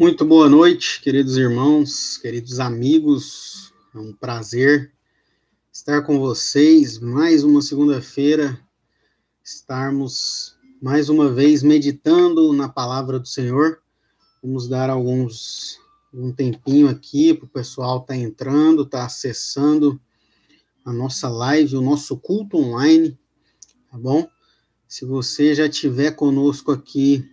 Muito 0.00 0.24
boa 0.24 0.48
noite, 0.48 0.98
queridos 1.02 1.36
irmãos, 1.36 2.16
queridos 2.16 2.58
amigos. 2.58 3.70
É 3.94 3.98
um 3.98 4.14
prazer 4.14 4.94
estar 5.70 6.00
com 6.00 6.18
vocês 6.18 6.98
mais 6.98 7.44
uma 7.44 7.60
segunda-feira, 7.60 8.58
estarmos 9.44 10.56
mais 10.80 11.10
uma 11.10 11.30
vez 11.30 11.62
meditando 11.62 12.50
na 12.54 12.66
palavra 12.66 13.20
do 13.20 13.28
Senhor. 13.28 13.82
Vamos 14.42 14.66
dar 14.66 14.88
alguns 14.88 15.78
um 16.14 16.32
tempinho 16.32 16.88
aqui 16.88 17.34
para 17.34 17.44
o 17.44 17.50
pessoal 17.50 17.98
estar 17.98 18.14
tá 18.14 18.16
entrando, 18.16 18.84
estar 18.84 19.00
tá 19.00 19.04
acessando 19.04 20.00
a 20.82 20.94
nossa 20.94 21.28
live, 21.28 21.76
o 21.76 21.82
nosso 21.82 22.16
culto 22.16 22.56
online, 22.56 23.18
tá 23.90 23.98
bom? 23.98 24.26
Se 24.88 25.04
você 25.04 25.54
já 25.54 25.66
estiver 25.66 26.12
conosco 26.12 26.72
aqui, 26.72 27.30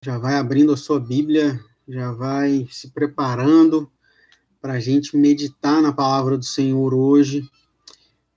já 0.00 0.16
vai 0.16 0.36
abrindo 0.36 0.72
a 0.72 0.76
sua 0.78 0.98
Bíblia 0.98 1.62
já 1.92 2.10
vai 2.10 2.66
se 2.70 2.90
preparando 2.90 3.86
para 4.62 4.74
a 4.74 4.80
gente 4.80 5.14
meditar 5.14 5.82
na 5.82 5.92
palavra 5.92 6.38
do 6.38 6.44
Senhor 6.44 6.94
hoje. 6.94 7.46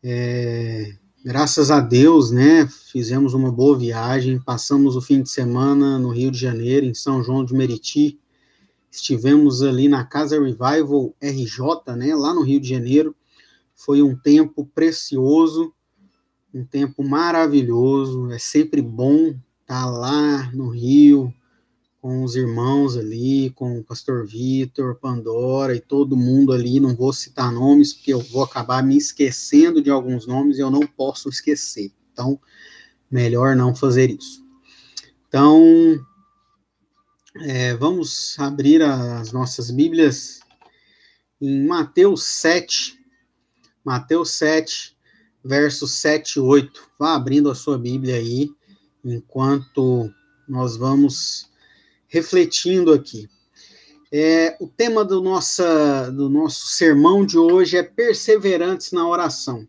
É, 0.04 0.94
graças 1.24 1.72
a 1.72 1.80
Deus, 1.80 2.32
né? 2.32 2.68
Fizemos 2.92 3.34
uma 3.34 3.50
boa 3.50 3.78
viagem, 3.78 4.42
passamos 4.42 4.98
o 4.98 5.02
fim 5.02 5.22
de 5.22 5.30
semana 5.30 5.98
no 5.98 6.10
Rio 6.10 6.32
de 6.32 6.38
Janeiro, 6.38 6.86
em 6.86 6.94
São 6.94 7.24
João 7.24 7.46
de 7.46 7.54
Meriti. 7.54 8.20
Estivemos 8.92 9.64
ali 9.64 9.88
na 9.88 10.04
Casa 10.04 10.38
Revival 10.38 11.16
RJ, 11.22 11.96
né? 11.96 12.14
Lá 12.14 12.34
no 12.34 12.42
Rio 12.42 12.60
de 12.60 12.68
Janeiro. 12.68 13.16
Foi 13.74 14.02
um 14.02 14.18
tempo 14.18 14.66
precioso, 14.66 15.74
um 16.54 16.66
tempo 16.66 17.08
maravilhoso. 17.08 18.30
É 18.32 18.38
sempre 18.38 18.82
bom 18.82 19.34
estar 19.62 19.86
lá 19.86 20.52
no 20.52 20.68
Rio, 20.68 21.34
com 22.06 22.24
os 22.24 22.36
irmãos 22.36 22.96
ali, 22.96 23.50
com 23.56 23.80
o 23.80 23.84
pastor 23.84 24.28
Vitor, 24.28 24.94
Pandora 24.94 25.76
e 25.76 25.80
todo 25.80 26.16
mundo 26.16 26.54
ali. 26.54 26.80
Não 26.80 26.96
vou 26.96 27.12
citar 27.12 27.52
nomes, 27.52 27.94
porque 27.94 28.14
eu 28.14 28.20
vou 28.20 28.44
acabar 28.44 28.84
me 28.84 28.96
esquecendo 28.96 29.82
de 29.82 29.90
alguns 29.90 30.28
nomes 30.28 30.60
e 30.60 30.62
eu 30.62 30.70
não 30.70 30.82
posso 30.82 31.30
esquecer. 31.30 31.92
Então, 32.14 32.40
melhor 33.10 33.56
não 33.56 33.74
fazer 33.74 34.12
isso. 34.12 34.46
Então, 35.28 35.60
é, 37.38 37.74
vamos 37.74 38.38
abrir 38.38 38.84
as 38.84 39.32
nossas 39.32 39.72
Bíblias 39.72 40.42
em 41.42 41.66
Mateus 41.66 42.24
7. 42.24 43.00
Mateus 43.84 44.30
7, 44.34 44.96
versos 45.44 45.94
7 45.94 46.36
e 46.36 46.40
8. 46.40 46.88
Vá 47.00 47.16
abrindo 47.16 47.50
a 47.50 47.56
sua 47.56 47.80
Bíblia 47.80 48.18
aí, 48.18 48.52
enquanto 49.04 50.14
nós 50.48 50.78
vamos 50.78 51.50
refletindo 52.08 52.94
aqui. 52.94 53.28
É, 54.12 54.56
o 54.60 54.68
tema 54.68 55.04
do, 55.04 55.22
nossa, 55.22 56.12
do 56.12 56.30
nosso 56.30 56.68
sermão 56.68 57.26
de 57.26 57.38
hoje 57.38 57.78
é 57.78 57.84
perseverantes 57.84 58.92
na 58.92 59.08
oração. 59.08 59.68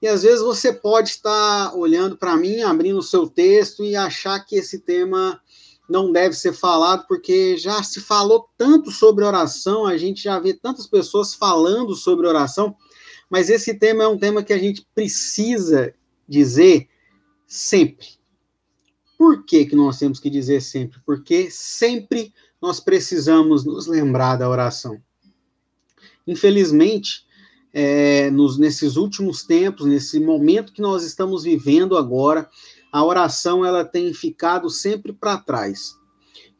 E 0.00 0.06
às 0.06 0.22
vezes 0.22 0.40
você 0.40 0.72
pode 0.72 1.08
estar 1.10 1.74
olhando 1.74 2.16
para 2.16 2.36
mim, 2.36 2.62
abrindo 2.62 2.98
o 2.98 3.02
seu 3.02 3.26
texto 3.26 3.82
e 3.82 3.96
achar 3.96 4.38
que 4.40 4.56
esse 4.56 4.80
tema 4.80 5.40
não 5.88 6.12
deve 6.12 6.34
ser 6.34 6.52
falado, 6.52 7.06
porque 7.06 7.56
já 7.56 7.82
se 7.82 8.00
falou 8.00 8.48
tanto 8.56 8.90
sobre 8.90 9.24
oração, 9.24 9.86
a 9.86 9.96
gente 9.96 10.22
já 10.22 10.38
vê 10.38 10.52
tantas 10.52 10.86
pessoas 10.86 11.34
falando 11.34 11.94
sobre 11.94 12.26
oração, 12.26 12.76
mas 13.30 13.48
esse 13.48 13.74
tema 13.74 14.04
é 14.04 14.08
um 14.08 14.18
tema 14.18 14.42
que 14.42 14.52
a 14.52 14.58
gente 14.58 14.86
precisa 14.94 15.94
dizer 16.28 16.88
sempre. 17.46 18.15
Por 19.18 19.44
que, 19.44 19.64
que 19.66 19.76
nós 19.76 19.98
temos 19.98 20.20
que 20.20 20.28
dizer 20.28 20.60
sempre? 20.60 21.00
Porque 21.04 21.50
sempre 21.50 22.32
nós 22.60 22.80
precisamos 22.80 23.64
nos 23.64 23.86
lembrar 23.86 24.36
da 24.36 24.48
oração. 24.48 25.00
Infelizmente, 26.26 27.24
é, 27.72 28.30
nos, 28.30 28.58
nesses 28.58 28.96
últimos 28.96 29.42
tempos, 29.42 29.86
nesse 29.86 30.18
momento 30.18 30.72
que 30.72 30.80
nós 30.80 31.04
estamos 31.04 31.44
vivendo 31.44 31.96
agora, 31.96 32.48
a 32.90 33.04
oração 33.04 33.64
ela 33.64 33.84
tem 33.84 34.12
ficado 34.12 34.68
sempre 34.70 35.12
para 35.12 35.36
trás. 35.38 35.94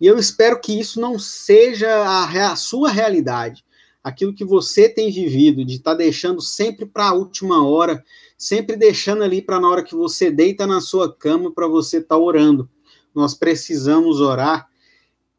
E 0.00 0.06
eu 0.06 0.18
espero 0.18 0.60
que 0.60 0.78
isso 0.78 1.00
não 1.00 1.18
seja 1.18 1.88
a, 1.88 2.52
a 2.52 2.56
sua 2.56 2.90
realidade. 2.90 3.64
Aquilo 4.06 4.32
que 4.32 4.44
você 4.44 4.88
tem 4.88 5.10
vivido, 5.10 5.64
de 5.64 5.74
estar 5.74 5.90
tá 5.90 5.96
deixando 5.96 6.40
sempre 6.40 6.86
para 6.86 7.08
a 7.08 7.12
última 7.12 7.66
hora, 7.66 8.04
sempre 8.38 8.76
deixando 8.76 9.24
ali 9.24 9.42
para 9.42 9.58
na 9.58 9.68
hora 9.68 9.82
que 9.82 9.96
você 9.96 10.30
deita 10.30 10.64
na 10.64 10.80
sua 10.80 11.12
cama 11.12 11.50
para 11.50 11.66
você 11.66 11.96
estar 11.96 12.14
tá 12.14 12.16
orando. 12.16 12.70
Nós 13.12 13.34
precisamos 13.34 14.20
orar 14.20 14.68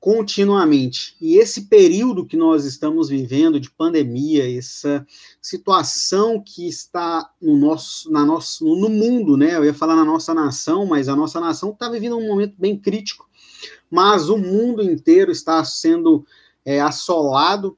continuamente. 0.02 1.16
E 1.22 1.38
esse 1.38 1.68
período 1.68 2.26
que 2.26 2.36
nós 2.36 2.66
estamos 2.66 3.08
vivendo 3.08 3.58
de 3.58 3.72
pandemia, 3.72 4.58
essa 4.58 5.08
situação 5.42 6.44
que 6.46 6.68
está 6.68 7.32
no 7.42 7.56
nosso, 7.56 8.12
na 8.12 8.26
nosso, 8.26 8.66
no 8.66 8.90
mundo, 8.90 9.38
né? 9.38 9.56
Eu 9.56 9.64
ia 9.64 9.74
falar 9.74 9.96
na 9.96 10.04
nossa 10.04 10.34
nação, 10.34 10.86
mas 10.86 11.08
a 11.08 11.16
nossa 11.16 11.40
nação 11.40 11.70
está 11.70 11.90
vivendo 11.90 12.18
um 12.18 12.28
momento 12.28 12.56
bem 12.58 12.78
crítico. 12.78 13.30
Mas 13.90 14.28
o 14.28 14.38
mundo 14.38 14.84
inteiro 14.84 15.32
está 15.32 15.64
sendo 15.64 16.26
é, 16.66 16.82
assolado 16.82 17.78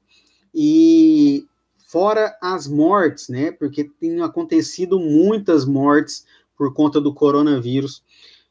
e 0.54 1.46
fora 1.86 2.36
as 2.40 2.66
mortes, 2.66 3.28
né? 3.28 3.50
Porque 3.50 3.84
tem 3.84 4.20
acontecido 4.22 4.98
muitas 4.98 5.64
mortes 5.64 6.24
por 6.56 6.72
conta 6.74 7.00
do 7.00 7.12
coronavírus. 7.14 8.02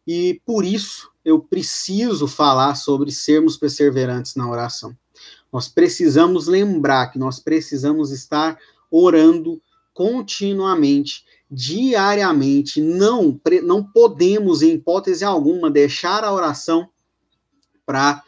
E 0.06 0.42
por 0.46 0.66
isso 0.66 1.12
eu 1.24 1.40
preciso 1.40 2.28
falar 2.28 2.76
sobre 2.76 3.12
sermos 3.12 3.56
perseverantes 3.56 4.36
na 4.36 4.50
oração. 4.50 4.96
Nós 5.52 5.68
precisamos 5.68 6.48
lembrar 6.48 7.08
que 7.08 7.20
nós 7.20 7.40
precisamos 7.40 8.12
estar 8.12 8.58
orando 8.92 9.62
continuamente, 9.94 11.24
diariamente. 11.50 12.82
Não, 12.82 13.40
não 13.64 13.84
podemos, 13.84 14.62
em 14.62 14.74
hipótese 14.74 15.24
alguma, 15.24 15.70
deixar 15.70 16.24
a 16.24 16.34
oração 16.34 16.90
para 17.86 18.24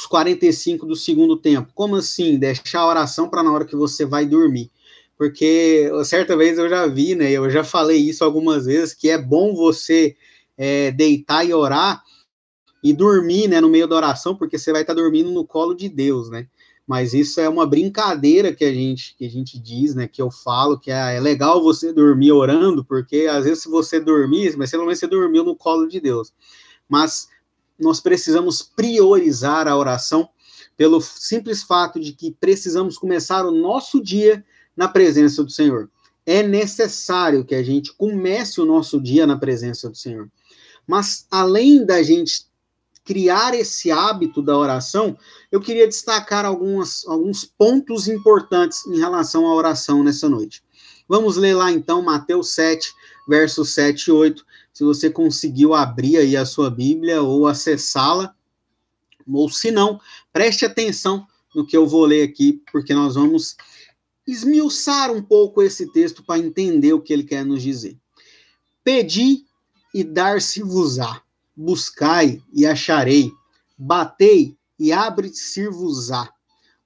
os 0.00 0.06
45 0.06 0.86
do 0.86 0.96
segundo 0.96 1.36
tempo. 1.36 1.70
Como 1.74 1.96
assim? 1.96 2.38
Deixar 2.38 2.80
a 2.80 2.86
oração 2.86 3.28
para 3.28 3.42
na 3.42 3.52
hora 3.52 3.66
que 3.66 3.76
você 3.76 4.06
vai 4.06 4.24
dormir. 4.24 4.70
Porque 5.16 5.90
certa 6.04 6.34
vez 6.34 6.58
eu 6.58 6.70
já 6.70 6.86
vi, 6.86 7.14
né? 7.14 7.30
Eu 7.30 7.50
já 7.50 7.62
falei 7.62 7.98
isso 7.98 8.24
algumas 8.24 8.64
vezes, 8.64 8.94
que 8.94 9.10
é 9.10 9.18
bom 9.18 9.54
você 9.54 10.16
é, 10.56 10.90
deitar 10.90 11.46
e 11.46 11.52
orar 11.52 12.02
e 12.82 12.94
dormir, 12.94 13.46
né, 13.46 13.60
no 13.60 13.68
meio 13.68 13.86
da 13.86 13.94
oração, 13.94 14.34
porque 14.34 14.56
você 14.56 14.72
vai 14.72 14.80
estar 14.80 14.94
dormindo 14.94 15.30
no 15.30 15.44
colo 15.46 15.74
de 15.74 15.86
Deus, 15.86 16.30
né? 16.30 16.46
Mas 16.86 17.12
isso 17.12 17.38
é 17.38 17.46
uma 17.46 17.66
brincadeira 17.66 18.54
que 18.54 18.64
a 18.64 18.72
gente 18.72 19.14
que 19.18 19.26
a 19.26 19.28
gente 19.28 19.58
diz, 19.58 19.94
né? 19.94 20.08
Que 20.08 20.22
eu 20.22 20.30
falo 20.30 20.78
que 20.78 20.90
é, 20.90 21.16
é 21.16 21.20
legal 21.20 21.62
você 21.62 21.92
dormir 21.92 22.32
orando, 22.32 22.82
porque 22.82 23.28
às 23.30 23.44
vezes 23.44 23.64
se 23.64 23.68
você 23.68 24.00
dormir, 24.00 24.56
mas 24.56 24.70
pelo 24.70 24.84
menos 24.84 24.98
você 24.98 25.06
dormiu 25.06 25.44
no 25.44 25.54
colo 25.54 25.86
de 25.86 26.00
Deus. 26.00 26.32
Mas 26.88 27.28
nós 27.80 28.00
precisamos 28.00 28.62
priorizar 28.62 29.66
a 29.66 29.76
oração 29.76 30.28
pelo 30.76 31.00
simples 31.00 31.62
fato 31.62 32.00
de 32.00 32.12
que 32.12 32.30
precisamos 32.40 32.96
começar 32.96 33.44
o 33.44 33.50
nosso 33.50 34.02
dia 34.02 34.44
na 34.76 34.88
presença 34.88 35.42
do 35.44 35.50
Senhor. 35.50 35.90
É 36.24 36.42
necessário 36.42 37.44
que 37.44 37.54
a 37.54 37.62
gente 37.62 37.92
comece 37.94 38.60
o 38.60 38.66
nosso 38.66 39.00
dia 39.00 39.26
na 39.26 39.36
presença 39.36 39.88
do 39.90 39.96
Senhor. 39.96 40.30
Mas 40.86 41.26
além 41.30 41.84
da 41.84 42.02
gente 42.02 42.46
criar 43.04 43.54
esse 43.54 43.90
hábito 43.90 44.40
da 44.40 44.56
oração, 44.56 45.16
eu 45.50 45.60
queria 45.60 45.88
destacar 45.88 46.44
algumas, 46.44 47.06
alguns 47.06 47.44
pontos 47.44 48.08
importantes 48.08 48.86
em 48.86 48.98
relação 48.98 49.46
à 49.46 49.54
oração 49.54 50.04
nessa 50.04 50.28
noite. 50.28 50.62
Vamos 51.08 51.36
ler 51.36 51.54
lá 51.54 51.72
então 51.72 52.02
Mateus 52.02 52.50
7, 52.54 52.92
versos 53.28 53.74
7 53.74 54.06
e 54.06 54.12
8, 54.12 54.46
se 54.72 54.84
você 54.84 55.10
conseguiu 55.10 55.74
abrir 55.74 56.16
aí 56.16 56.36
a 56.36 56.46
sua 56.46 56.70
Bíblia 56.70 57.22
ou 57.22 57.46
acessá-la, 57.46 58.34
ou 59.26 59.48
se 59.48 59.70
não, 59.70 60.00
preste 60.32 60.64
atenção 60.64 61.26
no 61.54 61.66
que 61.66 61.76
eu 61.76 61.86
vou 61.86 62.04
ler 62.04 62.22
aqui, 62.22 62.62
porque 62.72 62.94
nós 62.94 63.14
vamos 63.14 63.56
esmiuçar 64.26 65.10
um 65.10 65.22
pouco 65.22 65.62
esse 65.62 65.90
texto 65.92 66.22
para 66.22 66.38
entender 66.38 66.92
o 66.92 67.00
que 67.00 67.12
ele 67.12 67.24
quer 67.24 67.44
nos 67.44 67.62
dizer. 67.62 67.96
Pedi 68.84 69.44
e 69.92 70.04
dar-se-vos-á, 70.04 71.22
buscai 71.56 72.42
e 72.52 72.64
acharei, 72.64 73.30
batei 73.76 74.56
e 74.78 74.92
abre-se-vos-á, 74.92 76.32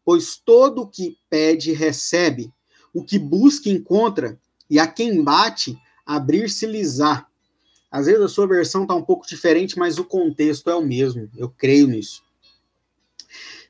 pois 0.04 0.36
todo 0.36 0.82
o 0.82 0.86
que 0.88 1.16
pede 1.28 1.72
recebe, 1.72 2.52
o 2.92 3.04
que 3.04 3.18
busca 3.18 3.68
encontra, 3.68 4.38
e 4.68 4.78
a 4.78 4.86
quem 4.86 5.22
bate, 5.22 5.78
abrir-se-lhes-á. 6.06 7.26
Às 7.94 8.06
vezes 8.06 8.22
a 8.22 8.28
sua 8.28 8.48
versão 8.48 8.82
está 8.82 8.92
um 8.92 9.04
pouco 9.04 9.24
diferente, 9.24 9.78
mas 9.78 9.98
o 9.98 10.04
contexto 10.04 10.68
é 10.68 10.74
o 10.74 10.84
mesmo. 10.84 11.30
Eu 11.36 11.48
creio 11.48 11.86
nisso. 11.86 12.24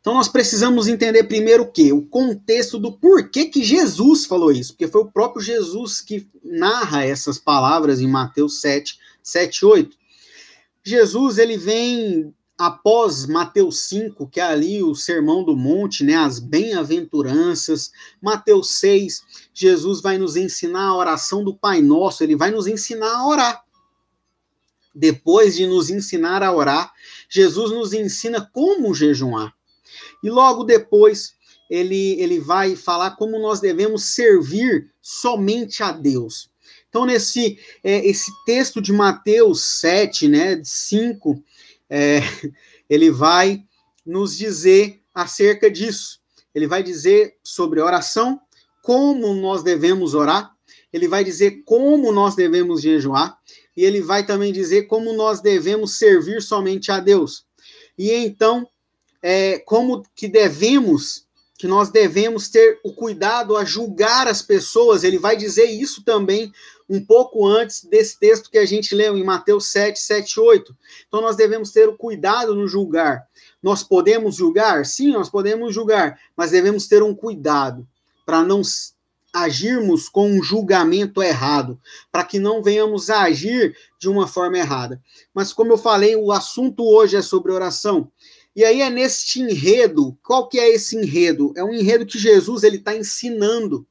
Então 0.01 0.15
nós 0.15 0.29
precisamos 0.29 0.89
entender 0.89 1.25
primeiro 1.25 1.65
o 1.65 1.71
quê? 1.71 1.93
O 1.93 2.01
contexto 2.01 2.79
do 2.79 2.91
porquê 2.91 3.45
que 3.45 3.63
Jesus 3.63 4.25
falou 4.25 4.51
isso, 4.51 4.73
porque 4.73 4.89
foi 4.89 5.03
o 5.03 5.11
próprio 5.13 5.45
Jesus 5.45 6.01
que 6.01 6.27
narra 6.43 7.05
essas 7.05 7.39
palavras 7.39 8.01
em 8.01 8.09
Mateus 8.09 8.63
7, 8.63 8.99
7 9.23 9.67
8. 9.67 9.95
Jesus 10.83 11.37
ele 11.37 11.59
vem 11.59 12.35
após 12.57 13.27
Mateus 13.27 13.81
5, 13.81 14.27
que 14.29 14.41
é 14.41 14.45
ali 14.45 14.83
o 14.83 14.95
Sermão 14.95 15.45
do 15.45 15.55
Monte, 15.55 16.03
né, 16.03 16.17
as 16.17 16.39
bem-aventuranças, 16.39 17.93
Mateus 18.23 18.71
6, 18.79 19.23
Jesus 19.53 20.01
vai 20.01 20.17
nos 20.17 20.35
ensinar 20.35 20.87
a 20.87 20.97
oração 20.97 21.45
do 21.45 21.55
Pai 21.55 21.83
Nosso, 21.83 22.25
ele 22.25 22.37
vai 22.37 22.51
nos 22.51 22.67
ensinar 22.67 23.17
a 23.17 23.27
orar. 23.27 23.65
Depois 24.95 25.57
de 25.57 25.67
nos 25.67 25.91
ensinar 25.91 26.43
a 26.43 26.53
orar, 26.53 26.93
Jesus 27.29 27.71
nos 27.71 27.93
ensina 27.93 28.49
como 28.53 28.95
jejuar. 28.95 29.53
E 30.23 30.31
logo 30.31 30.65
depois, 30.65 31.35
ele, 31.69 32.21
ele 32.21 32.39
vai 32.39 32.77
falar 32.77 33.13
como 33.13 33.39
nós 33.39 33.61
devemos 33.61 34.05
servir 34.05 34.91
somente 35.03 35.83
a 35.83 35.91
Deus. 35.93 36.51
Então, 36.89 37.05
nesse 37.05 37.59
é, 37.83 38.07
esse 38.07 38.31
texto 38.47 38.81
de 38.81 38.93
Mateus 38.93 39.63
7, 39.81 40.29
né, 40.29 40.61
5, 40.63 41.43
é, 41.91 42.21
ele 42.89 43.11
vai 43.11 43.65
nos 44.07 44.37
dizer 44.37 45.01
acerca 45.13 45.71
disso. 45.71 46.21
Ele 46.55 46.69
vai 46.69 46.83
dizer 46.83 47.37
sobre 47.43 47.81
oração, 47.81 48.41
como 48.81 49.35
nós 49.35 49.63
devemos 49.63 50.15
orar, 50.15 50.54
ele 50.93 51.09
vai 51.09 51.25
dizer 51.25 51.63
como 51.65 52.13
nós 52.13 52.35
devemos 52.35 52.81
jejuar, 52.81 53.39
e 53.77 53.85
ele 53.85 54.01
vai 54.01 54.25
também 54.25 54.53
dizer 54.53 54.83
como 54.83 55.13
nós 55.13 55.41
devemos 55.41 55.99
servir 55.99 56.41
somente 56.41 56.93
a 56.93 57.01
Deus. 57.01 57.45
E 57.99 58.13
então, 58.13 58.69
é, 59.23 59.59
como 59.59 60.03
que 60.15 60.29
devemos 60.29 61.25
que 61.57 61.69
nós 61.69 61.89
devemos 61.89 62.49
ter 62.49 62.81
o 62.85 62.93
cuidado 62.93 63.57
a 63.57 63.65
julgar 63.65 64.27
as 64.27 64.43
pessoas. 64.43 65.05
Ele 65.05 65.19
vai 65.19 65.37
dizer 65.37 65.65
isso 65.65 66.05
também 66.05 66.53
um 66.89 67.03
pouco 67.03 67.47
antes 67.47 67.85
desse 67.85 68.19
texto 68.19 68.51
que 68.51 68.59
a 68.59 68.67
gente 68.67 68.95
leu 68.95 69.17
em 69.17 69.25
Mateus 69.25 69.67
7, 69.69 69.99
7, 69.99 70.41
8. 70.41 70.77
Então 71.07 71.21
nós 71.21 71.37
devemos 71.37 71.71
ter 71.71 71.89
o 71.89 71.97
cuidado 71.97 72.55
no 72.55 72.67
julgar. 72.67 73.27
Nós 73.63 73.83
podemos 73.83 74.37
julgar? 74.37 74.85
Sim, 74.85 75.13
nós 75.13 75.31
podemos 75.31 75.75
julgar, 75.75 76.21
mas 76.37 76.51
devemos 76.51 76.87
ter 76.87 77.03
um 77.03 77.15
cuidado 77.15 77.87
para 78.27 78.45
não 78.45 78.63
agirmos 79.35 80.09
com 80.09 80.31
um 80.31 80.41
julgamento 80.41 81.21
errado, 81.21 81.77
para 82.13 82.23
que 82.23 82.39
não 82.39 82.63
venhamos 82.63 83.11
a 83.11 83.23
agir 83.23 83.77
de 83.99 84.09
uma 84.09 84.29
forma 84.29 84.57
errada. 84.57 85.03
Mas 85.35 85.53
como 85.53 85.73
eu 85.73 85.77
falei, 85.77 86.15
o 86.15 86.31
assunto 86.31 86.85
hoje 86.85 87.17
é 87.17 87.23
sobre 87.23 87.51
oração. 87.51 88.09
E 88.55 88.65
aí 88.65 88.81
é 88.81 88.89
neste 88.89 89.41
enredo, 89.41 90.17
qual 90.23 90.49
que 90.49 90.61
é 90.61 90.73
esse 90.73 90.97
enredo? 90.97 91.53
É 91.57 91.65
um 91.65 91.75
enredo 91.75 92.07
que 92.07 92.17
Jesus 92.17 92.63
ele 92.63 92.77
está 92.77 92.95
ensinando. 92.95 93.85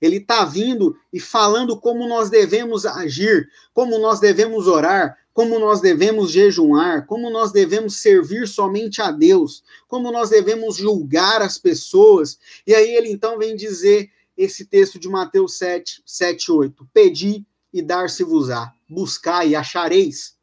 Ele 0.00 0.16
está 0.16 0.46
vindo 0.46 0.96
e 1.12 1.20
falando 1.20 1.78
como 1.78 2.08
nós 2.08 2.30
devemos 2.30 2.86
agir, 2.86 3.46
como 3.74 3.98
nós 3.98 4.20
devemos 4.20 4.66
orar, 4.66 5.18
como 5.34 5.58
nós 5.58 5.82
devemos 5.82 6.30
jejuar, 6.30 7.04
como 7.04 7.28
nós 7.28 7.52
devemos 7.52 7.96
servir 7.96 8.48
somente 8.48 9.02
a 9.02 9.10
Deus, 9.10 9.62
como 9.86 10.10
nós 10.10 10.30
devemos 10.30 10.76
julgar 10.76 11.42
as 11.42 11.58
pessoas. 11.58 12.38
E 12.66 12.74
aí 12.74 12.94
ele 12.94 13.10
então 13.10 13.36
vem 13.36 13.54
dizer 13.54 14.10
esse 14.36 14.64
texto 14.64 14.98
de 14.98 15.08
Mateus 15.08 15.58
7, 15.58 16.02
7, 16.04 16.52
8: 16.52 16.88
Pedi 16.92 17.46
e 17.72 17.82
dar-se-vos-á, 17.82 18.72
buscai 18.88 19.50
e 19.50 19.56
achareis 19.56 20.36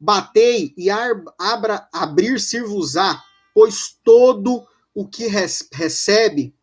Batei 0.00 0.72
e 0.78 0.88
abra, 0.88 1.86
abrir-se-vos-á, 1.92 3.22
pois 3.52 3.94
todo 4.02 4.66
o 4.94 5.06
que 5.06 5.26
recebe, 5.26 6.54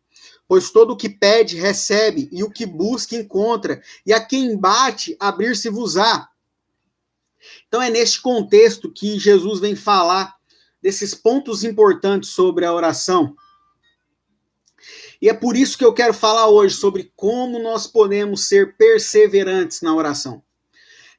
pois 0.48 0.70
todo 0.70 0.92
o 0.92 0.96
que 0.96 1.08
pede, 1.08 1.56
recebe, 1.56 2.28
e 2.32 2.42
o 2.42 2.50
que 2.50 2.66
busca, 2.66 3.14
encontra, 3.14 3.80
e 4.04 4.12
a 4.12 4.20
quem 4.20 4.56
bate, 4.56 5.16
abrir-se-vos-á. 5.20 6.28
Então 7.68 7.80
é 7.80 7.88
neste 7.88 8.20
contexto 8.20 8.90
que 8.90 9.20
Jesus 9.20 9.60
vem 9.60 9.76
falar 9.76 10.34
desses 10.82 11.14
pontos 11.14 11.62
importantes 11.62 12.30
sobre 12.30 12.64
a 12.64 12.74
oração. 12.74 13.36
E 15.20 15.28
é 15.28 15.34
por 15.34 15.56
isso 15.56 15.76
que 15.76 15.84
eu 15.84 15.92
quero 15.92 16.14
falar 16.14 16.48
hoje 16.48 16.74
sobre 16.74 17.12
como 17.16 17.58
nós 17.58 17.86
podemos 17.86 18.48
ser 18.48 18.76
perseverantes 18.76 19.80
na 19.82 19.94
oração. 19.94 20.42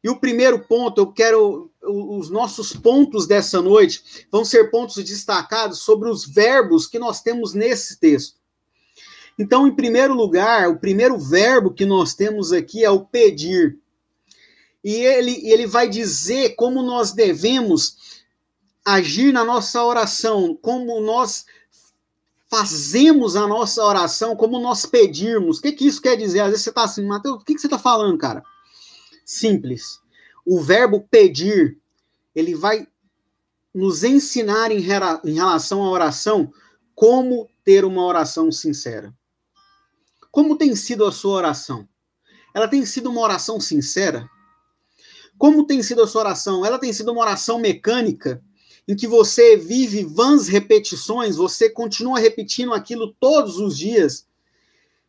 E 0.04 0.10
o 0.10 0.20
primeiro 0.20 0.60
ponto, 0.60 1.02
eu 1.02 1.08
quero. 1.08 1.70
Os 1.82 2.30
nossos 2.30 2.74
pontos 2.74 3.26
dessa 3.28 3.62
noite 3.62 4.28
vão 4.32 4.46
ser 4.46 4.70
pontos 4.70 4.96
destacados 5.04 5.80
sobre 5.80 6.10
os 6.10 6.26
verbos 6.26 6.88
que 6.88 7.00
nós 7.00 7.22
temos 7.22 7.54
nesse 7.54 8.00
texto. 8.00 8.38
Então, 9.38 9.68
em 9.68 9.76
primeiro 9.76 10.14
lugar, 10.14 10.70
o 10.70 10.78
primeiro 10.78 11.18
verbo 11.18 11.74
que 11.74 11.86
nós 11.86 12.14
temos 12.14 12.52
aqui 12.52 12.84
é 12.84 12.90
o 12.90 13.06
pedir. 13.06 13.78
E 14.84 14.94
ele, 14.96 15.50
ele 15.50 15.66
vai 15.66 15.90
dizer 15.90 16.56
como 16.56 16.82
nós 16.82 17.12
devemos 17.12 18.24
agir 18.86 19.32
na 19.32 19.44
nossa 19.44 19.84
oração, 19.84 20.58
como 20.62 21.00
nós 21.02 21.46
fazemos 22.50 23.36
a 23.36 23.48
nossa 23.48 23.84
oração, 23.84 24.36
como 24.36 24.60
nós 24.60 24.86
pedirmos. 24.86 25.60
O 25.60 25.62
que, 25.62 25.72
que 25.72 25.88
isso 25.88 26.02
quer 26.02 26.16
dizer? 26.16 26.40
Às 26.42 26.50
vezes 26.50 26.64
você 26.64 26.70
está 26.70 26.84
assim, 26.84 27.06
Mateus, 27.06 27.42
o 27.42 27.46
que, 27.46 27.54
que 27.54 27.62
você 27.62 27.68
está 27.68 27.78
falando, 27.78 28.18
cara? 28.18 28.44
simples. 29.30 30.02
O 30.46 30.60
verbo 30.60 31.08
pedir, 31.10 31.78
ele 32.34 32.56
vai 32.56 32.88
nos 33.74 34.04
ensinar 34.04 34.72
em, 34.72 34.80
em 34.80 35.34
relação 35.34 35.84
à 35.84 35.90
oração 35.90 36.52
como 36.96 37.48
ter 37.64 37.86
uma 37.86 38.04
oração 38.04 38.52
sincera. 38.52 39.14
Como 40.32 40.58
tem 40.58 40.76
sido 40.76 41.06
a 41.06 41.12
sua 41.12 41.34
oração? 41.34 41.88
Ela 42.54 42.68
tem 42.68 42.86
sido 42.86 43.12
uma 43.12 43.22
oração 43.22 43.60
sincera? 43.60 44.28
Como 45.38 45.66
tem 45.66 45.84
sido 45.84 46.02
a 46.02 46.08
sua 46.08 46.22
oração? 46.22 46.66
Ela 46.66 46.80
tem 46.80 46.92
sido 46.92 47.12
uma 47.12 47.22
oração 47.22 47.60
mecânica, 47.60 48.44
em 48.88 48.96
que 48.96 49.08
você 49.08 49.56
vive 49.56 50.04
vãs 50.04 50.48
repetições, 50.48 51.36
você 51.36 51.70
continua 51.70 52.20
repetindo 52.20 52.74
aquilo 52.74 53.14
todos 53.20 53.58
os 53.58 53.78
dias, 53.78 54.26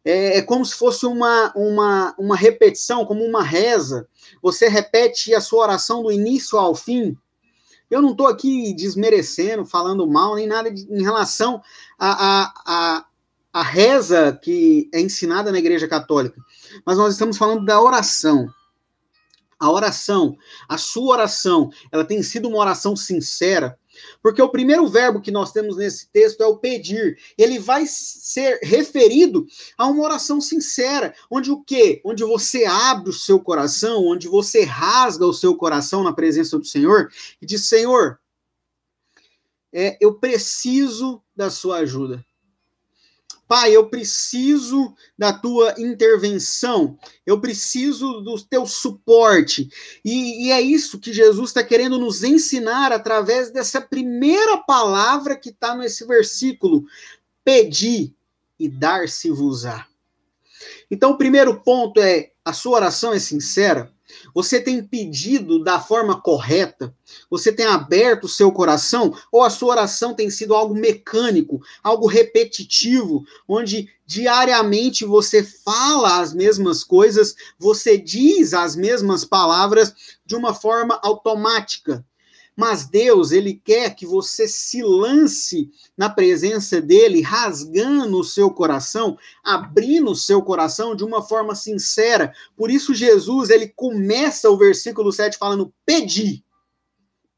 é, 0.04 0.38
é, 0.38 0.42
como 0.42 0.64
se 0.64 0.74
fosse 0.74 1.06
uma, 1.06 1.52
uma, 1.54 2.14
uma 2.18 2.36
repetição, 2.36 3.04
como 3.04 3.24
uma 3.24 3.42
reza. 3.42 4.08
Você 4.42 4.68
repete 4.68 5.34
a 5.34 5.40
sua 5.40 5.62
oração 5.62 6.02
do 6.02 6.12
início 6.12 6.58
ao 6.58 6.74
fim. 6.74 7.16
Eu 7.90 8.00
não 8.00 8.12
estou 8.12 8.26
aqui 8.26 8.72
desmerecendo, 8.72 9.66
falando 9.66 10.06
mal, 10.06 10.36
nem 10.36 10.46
nada 10.46 10.70
de, 10.70 10.82
em 10.90 11.02
relação 11.02 11.60
à 11.98 12.44
a, 12.44 12.52
a, 12.66 13.04
a, 13.52 13.62
reza 13.62 14.38
que 14.40 14.88
é 14.94 15.00
ensinada 15.00 15.50
na 15.50 15.58
Igreja 15.58 15.88
Católica. 15.88 16.40
Mas 16.86 16.96
nós 16.96 17.12
estamos 17.12 17.36
falando 17.36 17.64
da 17.64 17.80
oração. 17.80 18.48
A 19.60 19.70
oração, 19.70 20.38
a 20.66 20.78
sua 20.78 21.12
oração, 21.12 21.70
ela 21.92 22.02
tem 22.02 22.22
sido 22.22 22.48
uma 22.48 22.58
oração 22.58 22.96
sincera, 22.96 23.78
porque 24.22 24.40
o 24.40 24.48
primeiro 24.48 24.88
verbo 24.88 25.20
que 25.20 25.30
nós 25.30 25.52
temos 25.52 25.76
nesse 25.76 26.08
texto 26.08 26.42
é 26.42 26.46
o 26.46 26.56
pedir. 26.56 27.18
Ele 27.36 27.58
vai 27.58 27.84
ser 27.86 28.58
referido 28.62 29.46
a 29.76 29.86
uma 29.86 30.02
oração 30.02 30.40
sincera, 30.40 31.14
onde 31.30 31.50
o 31.50 31.62
quê? 31.62 32.00
Onde 32.04 32.24
você 32.24 32.64
abre 32.64 33.10
o 33.10 33.12
seu 33.12 33.38
coração, 33.38 34.06
onde 34.06 34.28
você 34.28 34.64
rasga 34.64 35.26
o 35.26 35.34
seu 35.34 35.54
coração 35.54 36.02
na 36.02 36.12
presença 36.12 36.58
do 36.58 36.64
Senhor 36.64 37.10
e 37.40 37.44
diz: 37.44 37.66
Senhor, 37.66 38.18
é, 39.72 39.98
eu 40.00 40.14
preciso 40.14 41.22
da 41.36 41.50
sua 41.50 41.78
ajuda. 41.78 42.24
Pai, 43.50 43.74
eu 43.74 43.88
preciso 43.88 44.94
da 45.18 45.32
tua 45.32 45.74
intervenção, 45.76 46.96
eu 47.26 47.40
preciso 47.40 48.20
do 48.20 48.40
teu 48.40 48.64
suporte. 48.64 49.68
E, 50.04 50.46
e 50.46 50.52
é 50.52 50.60
isso 50.60 51.00
que 51.00 51.12
Jesus 51.12 51.50
está 51.50 51.64
querendo 51.64 51.98
nos 51.98 52.22
ensinar 52.22 52.92
através 52.92 53.50
dessa 53.50 53.80
primeira 53.80 54.58
palavra 54.58 55.34
que 55.34 55.48
está 55.48 55.74
nesse 55.74 56.06
versículo: 56.06 56.84
pedir 57.44 58.14
e 58.56 58.68
dar-se-vos-á. 58.68 59.84
Então, 60.88 61.10
o 61.10 61.18
primeiro 61.18 61.60
ponto 61.60 62.00
é: 62.00 62.30
a 62.44 62.52
sua 62.52 62.76
oração 62.76 63.12
é 63.12 63.18
sincera? 63.18 63.92
Você 64.34 64.60
tem 64.60 64.82
pedido 64.82 65.62
da 65.62 65.80
forma 65.80 66.20
correta? 66.20 66.94
Você 67.30 67.52
tem 67.52 67.66
aberto 67.66 68.24
o 68.24 68.28
seu 68.28 68.52
coração? 68.52 69.14
Ou 69.30 69.42
a 69.42 69.50
sua 69.50 69.70
oração 69.70 70.14
tem 70.14 70.30
sido 70.30 70.54
algo 70.54 70.74
mecânico, 70.74 71.60
algo 71.82 72.06
repetitivo, 72.06 73.24
onde 73.48 73.88
diariamente 74.06 75.04
você 75.04 75.42
fala 75.42 76.20
as 76.20 76.34
mesmas 76.34 76.82
coisas, 76.82 77.34
você 77.58 77.96
diz 77.96 78.54
as 78.54 78.74
mesmas 78.74 79.24
palavras 79.24 79.94
de 80.26 80.34
uma 80.34 80.52
forma 80.52 80.98
automática? 81.02 82.04
Mas 82.60 82.84
Deus, 82.84 83.32
ele 83.32 83.54
quer 83.54 83.94
que 83.94 84.04
você 84.04 84.46
se 84.46 84.82
lance 84.82 85.70
na 85.96 86.10
presença 86.10 86.78
dele, 86.78 87.22
rasgando 87.22 88.18
o 88.18 88.22
seu 88.22 88.50
coração, 88.50 89.16
abrindo 89.42 90.10
o 90.10 90.14
seu 90.14 90.42
coração 90.42 90.94
de 90.94 91.02
uma 91.02 91.22
forma 91.22 91.54
sincera. 91.54 92.34
Por 92.54 92.70
isso 92.70 92.94
Jesus, 92.94 93.48
ele 93.48 93.66
começa 93.66 94.50
o 94.50 94.58
versículo 94.58 95.10
7 95.10 95.38
falando: 95.38 95.72
"Pedi". 95.86 96.44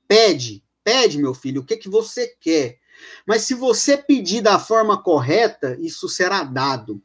Pede, 0.09 0.65
pede, 0.83 1.19
meu 1.19 1.35
filho, 1.35 1.61
o 1.61 1.65
que 1.65 1.77
que 1.77 1.89
você 1.89 2.27
quer? 2.41 2.79
Mas 3.25 3.43
se 3.43 3.55
você 3.55 3.97
pedir 3.97 4.41
da 4.41 4.59
forma 4.59 5.01
correta, 5.01 5.77
isso 5.79 6.09
será 6.09 6.43
dado. 6.43 7.01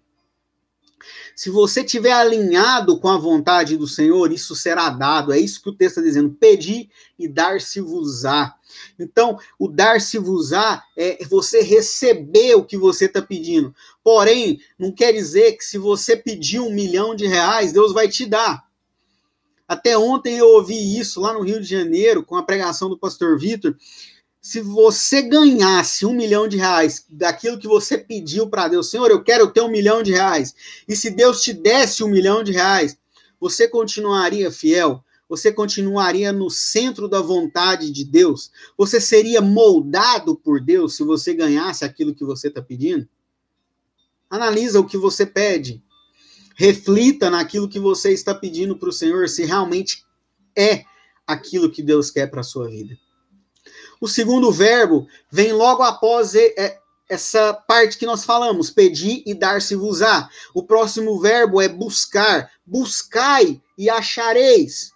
Se 1.36 1.50
você 1.50 1.84
tiver 1.84 2.12
alinhado 2.12 3.00
com 3.00 3.08
a 3.08 3.18
vontade 3.18 3.78
do 3.78 3.88
Senhor, 3.88 4.32
isso 4.32 4.56
será 4.56 4.90
dado. 4.90 5.32
É 5.32 5.40
isso 5.40 5.62
que 5.62 5.70
o 5.70 5.76
texto 5.76 5.98
está 5.98 6.02
dizendo: 6.02 6.32
pedir 6.32 6.90
e 7.18 7.28
dar-se-vos-á. 7.28 8.56
Então, 9.00 9.38
o 9.58 9.68
dar-se-vos-á 9.68 10.84
é 10.98 11.24
você 11.26 11.62
receber 11.62 12.56
o 12.56 12.64
que 12.64 12.78
você 12.78 13.06
está 13.06 13.22
pedindo. 13.22 13.74
Porém, 14.04 14.60
não 14.78 14.92
quer 14.92 15.12
dizer 15.14 15.54
que 15.54 15.64
se 15.64 15.78
você 15.78 16.16
pedir 16.16 16.60
um 16.60 16.74
milhão 16.74 17.16
de 17.16 17.28
reais, 17.28 17.72
Deus 17.72 17.94
vai 17.94 18.08
te 18.08 18.26
dar. 18.26 18.68
Até 19.68 19.98
ontem 19.98 20.38
eu 20.38 20.48
ouvi 20.48 20.98
isso 20.98 21.20
lá 21.20 21.34
no 21.34 21.42
Rio 21.42 21.60
de 21.60 21.68
Janeiro, 21.68 22.24
com 22.24 22.38
a 22.38 22.44
pregação 22.44 22.90
do 22.90 22.98
pastor 22.98 23.38
Vitor. 23.38 23.76
Se 24.48 24.62
você 24.62 25.22
ganhasse 25.22 26.06
um 26.06 26.14
milhão 26.14 26.48
de 26.48 26.56
reais 26.56 27.06
daquilo 27.10 27.60
que 27.60 27.68
você 27.68 27.98
pediu 27.98 28.48
para 28.48 28.70
Deus, 28.70 28.90
Senhor, 28.90 29.12
eu 29.12 29.22
quero 29.22 29.52
ter 29.52 29.60
um 29.60 29.68
milhão 29.68 30.02
de 30.02 30.14
reais, 30.14 30.56
e 30.88 30.96
se 30.96 31.12
Deus 31.12 31.42
te 31.42 31.52
desse 31.52 32.02
um 32.02 32.08
milhão 32.08 32.42
de 32.46 32.54
reais, 32.54 32.98
você 33.42 33.68
continuaria 33.68 34.50
fiel? 34.50 35.04
Você 35.28 35.52
continuaria 35.52 36.32
no 36.32 36.50
centro 36.50 37.10
da 37.10 37.20
vontade 37.20 37.92
de 37.92 38.06
Deus? 38.06 38.50
Você 38.78 39.02
seria 39.02 39.42
moldado 39.42 40.34
por 40.34 40.62
Deus 40.62 40.96
se 40.96 41.04
você 41.04 41.34
ganhasse 41.34 41.84
aquilo 41.84 42.16
que 42.16 42.24
você 42.24 42.48
está 42.48 42.62
pedindo? 42.62 43.06
Analisa 44.30 44.80
o 44.80 44.88
que 44.88 44.98
você 44.98 45.26
pede. 45.26 45.84
Reflita 46.56 47.30
naquilo 47.30 47.68
que 47.68 47.82
você 47.82 48.14
está 48.14 48.34
pedindo 48.34 48.78
para 48.78 48.88
o 48.88 48.94
Senhor, 48.94 49.28
se 49.28 49.44
realmente 49.44 50.06
é 50.56 50.86
aquilo 51.28 51.70
que 51.70 51.84
Deus 51.84 52.10
quer 52.10 52.28
para 52.28 52.40
a 52.40 52.46
sua 52.46 52.70
vida. 52.70 52.98
O 54.00 54.08
segundo 54.08 54.52
verbo 54.52 55.08
vem 55.32 55.52
logo 55.52 55.84
após 55.84 56.34
essa 57.10 57.54
parte 57.54 57.98
que 57.98 58.06
nós 58.06 58.24
falamos, 58.26 58.70
pedir 58.70 59.24
e 59.26 59.34
dar-se-vos-á. 59.34 60.30
O 60.54 60.64
próximo 60.64 61.20
verbo 61.20 61.62
é 61.62 61.68
buscar. 61.68 62.52
Buscai 62.66 63.62
e 63.78 63.90
achareis. 63.90 64.92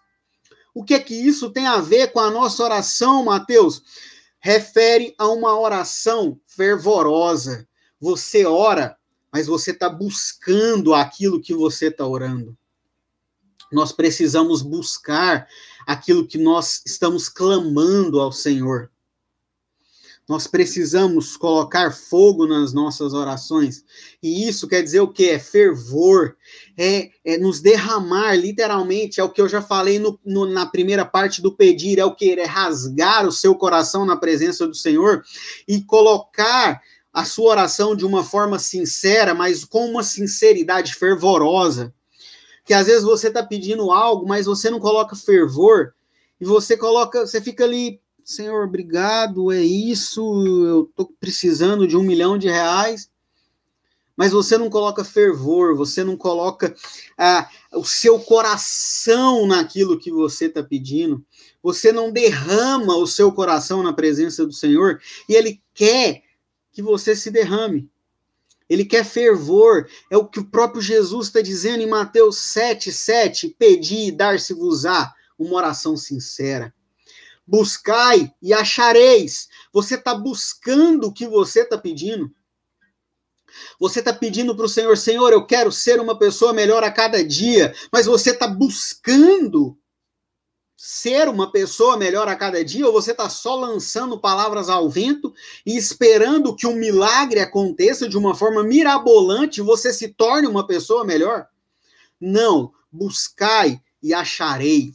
O 0.74 0.84
que 0.84 0.94
é 0.94 1.00
que 1.00 1.14
isso 1.14 1.50
tem 1.50 1.68
a 1.68 1.78
ver 1.78 2.12
com 2.12 2.20
a 2.20 2.32
nossa 2.32 2.64
oração, 2.64 3.26
Mateus? 3.26 3.82
Refere 4.40 5.14
a 5.18 5.28
uma 5.28 5.60
oração 5.60 6.40
fervorosa. 6.48 7.68
Você 8.00 8.46
ora 8.46 8.98
mas 9.32 9.48
você 9.48 9.72
está 9.72 9.90
buscando 9.90 10.94
aquilo 10.94 11.42
que 11.42 11.54
você 11.54 11.88
está 11.88 12.06
orando. 12.06 12.56
Nós 13.72 13.94
precisamos 13.94 14.62
buscar 14.62 15.48
aquilo 15.86 16.28
que 16.28 16.38
nós 16.38 16.82
estamos 16.86 17.28
clamando 17.30 18.20
ao 18.20 18.32
Senhor. 18.32 18.90
Nós 20.32 20.48
precisamos 20.48 21.36
colocar 21.36 21.92
fogo 21.92 22.48
nas 22.48 22.72
nossas 22.72 23.14
orações. 23.14 23.84
E 24.24 24.48
isso 24.48 24.66
quer 24.66 24.82
dizer 24.82 25.02
o 25.02 25.08
quê? 25.08 25.26
É 25.26 25.40
fervor, 25.40 26.38
é, 26.78 27.10
é 27.26 27.38
nos 27.38 27.60
derramar, 27.60 28.36
literalmente, 28.36 29.20
é 29.20 29.24
o 29.24 29.30
que 29.30 29.42
eu 29.42 29.50
já 29.50 29.62
falei 29.62 30.00
no, 30.00 30.18
no, 30.26 30.46
na 30.46 30.66
primeira 30.66 31.04
parte 31.04 31.42
do 31.42 31.52
pedir, 31.52 32.00
é 32.00 32.06
o 32.06 32.16
que? 32.16 32.32
É 32.32 32.46
rasgar 32.46 33.28
o 33.28 33.32
seu 33.32 33.54
coração 33.56 34.06
na 34.06 34.16
presença 34.16 34.66
do 34.66 34.74
Senhor 34.74 35.22
e 35.68 35.82
colocar 35.82 36.82
a 37.12 37.26
sua 37.26 37.52
oração 37.52 37.94
de 37.94 38.06
uma 38.06 38.24
forma 38.24 38.58
sincera, 38.58 39.34
mas 39.34 39.66
com 39.66 39.86
uma 39.86 40.02
sinceridade 40.02 40.96
fervorosa. 40.96 41.94
Que 42.72 42.76
às 42.76 42.88
vezes 42.88 43.04
você 43.04 43.28
está 43.28 43.46
pedindo 43.46 43.92
algo, 43.92 44.26
mas 44.26 44.46
você 44.46 44.70
não 44.70 44.80
coloca 44.80 45.14
fervor, 45.14 45.94
e 46.40 46.46
você 46.46 46.78
coloca, 46.78 47.28
você 47.28 47.42
fica 47.42 47.66
ali, 47.66 48.00
Senhor, 48.24 48.66
obrigado, 48.66 49.52
é 49.52 49.62
isso, 49.62 50.22
eu 50.66 50.84
estou 50.84 51.14
precisando 51.20 51.86
de 51.86 51.98
um 51.98 52.02
milhão 52.02 52.38
de 52.38 52.48
reais, 52.48 53.12
mas 54.16 54.32
você 54.32 54.58
não 54.58 54.70
coloca 54.70 55.04
fervor, 55.04 55.76
você 55.76 56.02
não 56.02 56.16
coloca 56.16 56.74
ah, 57.18 57.50
o 57.74 57.84
seu 57.84 58.18
coração 58.22 59.46
naquilo 59.46 60.00
que 60.00 60.10
você 60.10 60.46
está 60.46 60.64
pedindo, 60.64 61.22
você 61.62 61.92
não 61.92 62.10
derrama 62.10 62.96
o 62.96 63.06
seu 63.06 63.34
coração 63.34 63.84
na 63.84 63.92
presença 63.92 64.46
do 64.46 64.54
Senhor, 64.54 65.02
e 65.28 65.34
Ele 65.34 65.62
quer 65.74 66.24
que 66.72 66.82
você 66.82 67.18
se 67.18 67.30
derrame. 67.30 67.90
Ele 68.72 68.86
quer 68.86 69.04
fervor, 69.04 69.86
é 70.10 70.16
o 70.16 70.26
que 70.26 70.40
o 70.40 70.46
próprio 70.46 70.82
Jesus 70.82 71.28
está 71.28 71.42
dizendo 71.42 71.84
em 71.84 71.90
Mateus 71.90 72.38
7, 72.38 72.90
7, 72.90 73.54
pedi 73.60 74.08
e 74.08 74.12
dar-se-vos-á, 74.14 75.14
uma 75.38 75.56
oração 75.56 75.98
sincera. 75.98 76.74
Buscai 77.46 78.34
e 78.42 78.54
achareis. 78.54 79.50
Você 79.74 79.96
está 79.96 80.16
buscando 80.16 81.08
o 81.08 81.12
que 81.12 81.28
você 81.28 81.64
está 81.64 81.78
pedindo. 81.78 82.34
Você 83.78 84.00
está 84.00 84.14
pedindo 84.14 84.56
para 84.56 84.66
o 84.66 84.70
Senhor, 84.70 84.98
Senhor, 84.98 85.34
eu 85.34 85.46
quero 85.46 85.70
ser 85.70 86.00
uma 86.00 86.18
pessoa 86.18 86.54
melhor 86.54 86.82
a 86.82 86.90
cada 86.90 87.22
dia, 87.22 87.76
mas 87.92 88.06
você 88.06 88.30
está 88.30 88.48
buscando 88.48 89.78
ser 90.84 91.30
uma 91.30 91.52
pessoa 91.52 91.96
melhor 91.96 92.28
a 92.28 92.36
cada 92.36 92.66
dia 92.66 92.88
ou 92.88 92.92
você 92.92 93.12
está 93.12 93.30
só 93.30 93.56
lançando 93.56 94.20
palavras 94.20 94.68
ao 94.68 94.90
vento 94.90 95.32
e 95.64 95.78
esperando 95.78 96.56
que 96.56 96.66
um 96.66 96.74
milagre 96.74 97.40
aconteça 97.40 98.10
de 98.10 98.18
uma 98.18 98.34
forma 98.34 98.64
mirabolante 98.64 99.60
e 99.60 99.64
você 99.64 99.94
se 99.94 100.08
torne 100.08 100.48
uma 100.48 100.66
pessoa 100.66 101.06
melhor? 101.06 101.46
Não, 102.20 102.74
buscai 102.92 103.80
e 104.02 104.12
acharei. 104.12 104.92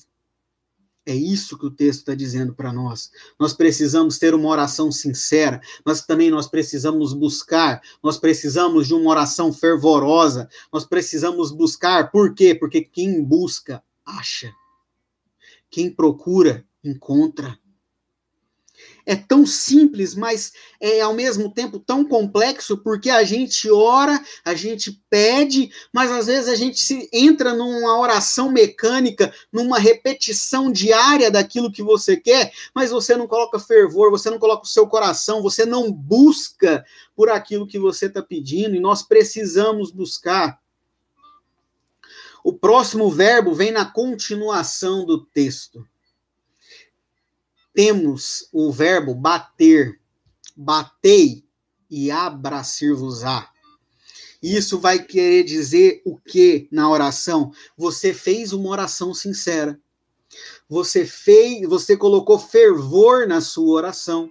É 1.07 1.15
isso 1.15 1.57
que 1.57 1.67
o 1.67 1.71
texto 1.71 2.01
está 2.01 2.17
dizendo 2.17 2.53
para 2.53 2.73
nós. 2.73 3.13
Nós 3.39 3.53
precisamos 3.53 4.19
ter 4.19 4.35
uma 4.35 4.49
oração 4.49 4.91
sincera, 4.91 5.61
mas 5.85 6.05
também 6.05 6.33
nós 6.33 6.49
precisamos 6.49 7.13
buscar, 7.13 7.81
nós 8.03 8.19
precisamos 8.19 8.89
de 8.89 8.95
uma 8.95 9.09
oração 9.09 9.53
fervorosa, 9.53 10.49
nós 10.73 10.85
precisamos 10.85 11.53
buscar, 11.53 12.11
por 12.11 12.35
quê? 12.35 12.57
Porque 12.57 12.81
quem 12.81 13.23
busca, 13.23 13.81
acha. 14.05 14.53
Quem 15.71 15.91
procura, 15.91 16.65
encontra. 16.83 17.59
É 19.07 19.15
tão 19.15 19.47
simples, 19.47 20.15
mas 20.15 20.53
é 20.81 21.01
ao 21.01 21.15
mesmo 21.15 21.51
tempo 21.51 21.79
tão 21.79 22.05
complexo, 22.05 22.77
porque 22.79 23.09
a 23.09 23.23
gente 23.25 23.71
ora, 23.71 24.21
a 24.45 24.55
gente 24.55 25.01
pede, 25.09 25.71
mas 25.93 26.11
às 26.11 26.27
vezes 26.27 26.49
a 26.49 26.57
gente 26.57 26.81
se 26.81 27.09
entra 27.13 27.55
numa 27.55 27.99
oração 27.99 28.51
mecânica, 28.51 29.33
numa 29.53 29.79
repetição 29.79 30.71
diária 30.71 31.31
daquilo 31.31 31.73
que 31.73 31.83
você 31.83 32.17
quer, 32.17 32.53
mas 32.75 32.91
você 32.91 33.17
não 33.17 33.27
coloca 33.27 33.59
fervor, 33.59 34.11
você 34.11 34.29
não 34.29 34.39
coloca 34.39 34.65
o 34.65 34.69
seu 34.69 34.87
coração, 34.87 35.41
você 35.41 35.65
não 35.65 35.91
busca 35.91 36.85
por 37.15 37.31
aquilo 37.31 37.67
que 37.67 37.79
você 37.79 38.07
está 38.07 38.23
pedindo, 38.23 38.75
e 38.75 38.81
nós 38.81 39.03
precisamos 39.03 39.91
buscar. 39.91 40.59
O 42.47 42.53
próximo 42.53 43.11
verbo 43.11 43.53
vem 43.53 43.73
na 43.73 43.85
continuação 43.85 45.05
do 45.05 45.27
texto. 45.27 45.85
Temos 47.75 48.49
o 48.53 48.71
verbo 48.71 49.17
bater, 49.17 49.99
batei 50.57 51.45
e 51.91 52.09
abracir-vos-á. 52.09 53.51
Isso 54.41 54.79
vai 54.79 55.03
querer 55.03 55.43
dizer 55.43 56.01
o 56.05 56.17
que 56.17 56.69
na 56.71 56.89
oração? 56.89 57.51
Você 57.77 58.15
fez 58.15 58.53
uma 58.53 58.69
oração 58.69 59.13
sincera. 59.13 59.77
Você 60.69 61.05
fez, 61.05 61.69
você 61.69 61.97
colocou 61.97 62.39
fervor 62.39 63.27
na 63.27 63.41
sua 63.41 63.75
oração. 63.75 64.31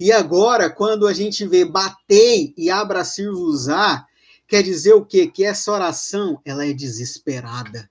E 0.00 0.10
agora, 0.10 0.68
quando 0.68 1.06
a 1.06 1.12
gente 1.12 1.46
vê 1.46 1.64
batei 1.64 2.52
e 2.58 2.68
abracir-vos-á, 2.68 4.04
Quer 4.48 4.62
dizer 4.62 4.94
o 4.94 5.04
quê? 5.04 5.26
Que 5.26 5.44
essa 5.44 5.70
oração, 5.70 6.40
ela 6.42 6.66
é 6.66 6.72
desesperada. 6.72 7.88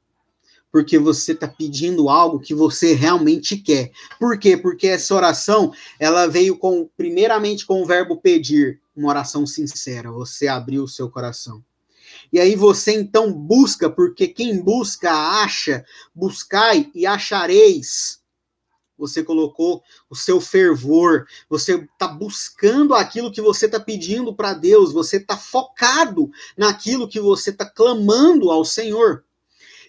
Porque 0.72 0.98
você 0.98 1.32
está 1.32 1.48
pedindo 1.48 2.10
algo 2.10 2.40
que 2.40 2.54
você 2.54 2.94
realmente 2.94 3.58
quer. 3.58 3.92
Por 4.20 4.38
quê? 4.40 4.58
Porque 4.58 4.88
essa 4.88 5.14
oração, 5.14 5.72
ela 6.00 6.28
veio 6.28 6.58
com, 6.58 6.90
primeiramente 6.98 7.66
com 7.66 7.82
o 7.82 7.86
verbo 7.86 8.18
pedir, 8.18 8.82
uma 8.96 9.10
oração 9.10 9.46
sincera. 9.46 10.12
Você 10.12 10.48
abriu 10.48 10.84
o 10.84 10.88
seu 10.88 11.10
coração. 11.10 11.64
E 12.34 12.40
aí 12.40 12.56
você 12.56 12.92
então 12.92 13.32
busca, 13.32 13.90
porque 13.90 14.28
quem 14.28 14.60
busca 14.60 15.12
acha, 15.12 15.86
buscai 16.14 16.92
e 16.94 17.06
achareis 17.06 18.17
você 18.98 19.24
colocou 19.24 19.84
o 20.10 20.16
seu 20.16 20.42
fervor, 20.42 21.28
você 21.50 21.76
está 21.76 22.08
buscando 22.08 22.94
aquilo 22.94 23.32
que 23.32 23.42
você 23.42 23.66
está 23.66 23.80
pedindo 23.80 24.34
para 24.34 24.54
Deus, 24.54 24.92
você 24.92 25.18
está 25.18 25.38
focado 25.38 26.30
naquilo 26.58 27.08
que 27.08 27.20
você 27.20 27.52
está 27.52 27.66
clamando 27.66 28.50
ao 28.50 28.66
Senhor. 28.66 29.24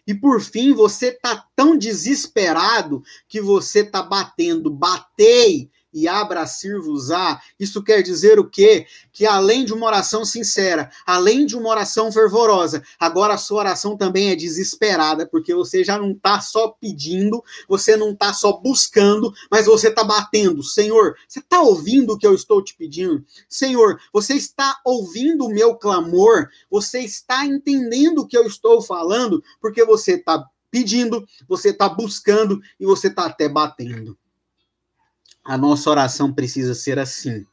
E 0.06 0.14
por 0.14 0.40
fim, 0.40 0.72
você 0.72 1.08
está 1.08 1.46
tão 1.54 1.76
desesperado 1.76 3.02
que 3.28 3.40
você 3.40 3.80
está 3.80 4.02
batendo, 4.02 4.70
batei 4.70 5.70
e 5.92 6.06
abracir-vos-á. 6.06 7.40
Isso 7.58 7.82
quer 7.82 8.02
dizer 8.02 8.38
o 8.38 8.48
quê? 8.48 8.86
Que 9.12 9.26
além 9.26 9.64
de 9.64 9.72
uma 9.72 9.86
oração 9.86 10.24
sincera, 10.24 10.90
além 11.06 11.46
de 11.46 11.56
uma 11.56 11.68
oração 11.68 12.12
fervorosa, 12.12 12.82
agora 12.98 13.34
a 13.34 13.38
sua 13.38 13.60
oração 13.60 13.96
também 13.96 14.30
é 14.30 14.36
desesperada, 14.36 15.26
porque 15.26 15.54
você 15.54 15.82
já 15.82 15.98
não 15.98 16.12
está 16.12 16.40
só 16.40 16.68
pedindo, 16.68 17.42
você 17.68 17.96
não 17.96 18.12
está 18.12 18.32
só 18.32 18.52
buscando, 18.52 19.32
mas 19.50 19.66
você 19.66 19.88
está 19.88 20.04
batendo. 20.04 20.62
Senhor, 20.62 21.16
você 21.26 21.40
está 21.40 21.60
ouvindo 21.60 22.12
o 22.12 22.18
que 22.18 22.26
eu 22.26 22.34
estou 22.34 22.62
te 22.62 22.76
pedindo? 22.76 23.24
Senhor, 23.48 24.00
você 24.12 24.34
está 24.34 24.78
ouvindo 24.84 25.46
o 25.46 25.50
meu 25.50 25.74
clamor? 25.74 26.48
Você 26.70 27.00
está 27.00 27.44
entendendo 27.44 28.20
o 28.20 28.26
que 28.26 28.36
eu 28.36 28.46
estou 28.46 28.82
falando? 28.82 29.42
Porque 29.60 29.84
você 29.84 30.12
está 30.12 30.44
pedindo, 30.70 31.26
você 31.48 31.70
está 31.70 31.88
buscando 31.88 32.60
e 32.78 32.84
você 32.84 33.08
está 33.08 33.26
até 33.26 33.48
batendo. 33.48 34.16
A 35.44 35.56
nossa 35.56 35.90
oração 35.90 36.32
precisa 36.32 36.74
ser 36.74 36.98
assim. 36.98 37.46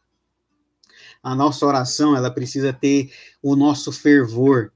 A 1.23 1.33
nossa 1.33 1.65
oração, 1.65 2.15
ela 2.15 2.29
precisa 2.29 2.71
ter 2.71 3.11
o 3.41 3.55
nosso 3.55 3.91
fervor. 3.91 4.71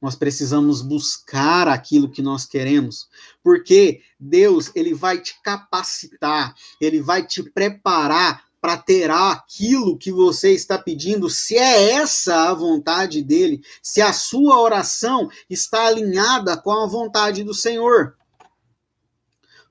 Nós 0.00 0.14
precisamos 0.14 0.80
buscar 0.80 1.66
aquilo 1.66 2.08
que 2.08 2.22
nós 2.22 2.46
queremos, 2.46 3.08
porque 3.42 4.00
Deus, 4.18 4.70
ele 4.76 4.94
vai 4.94 5.20
te 5.20 5.40
capacitar, 5.42 6.54
ele 6.80 7.00
vai 7.00 7.26
te 7.26 7.42
preparar 7.42 8.44
para 8.60 8.76
ter 8.76 9.10
aquilo 9.10 9.96
que 9.96 10.10
você 10.12 10.52
está 10.52 10.78
pedindo, 10.78 11.30
se 11.30 11.56
é 11.56 11.92
essa 11.92 12.48
a 12.48 12.54
vontade 12.54 13.22
dele, 13.22 13.60
se 13.82 14.00
a 14.00 14.12
sua 14.12 14.60
oração 14.60 15.28
está 15.48 15.86
alinhada 15.86 16.56
com 16.56 16.72
a 16.72 16.86
vontade 16.86 17.44
do 17.44 17.54
Senhor. 17.54 18.17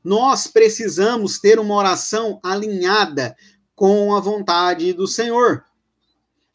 Nós 0.03 0.47
precisamos 0.47 1.39
ter 1.39 1.59
uma 1.59 1.75
oração 1.75 2.39
alinhada 2.43 3.35
com 3.75 4.15
a 4.15 4.19
vontade 4.19 4.93
do 4.93 5.07
Senhor. 5.07 5.63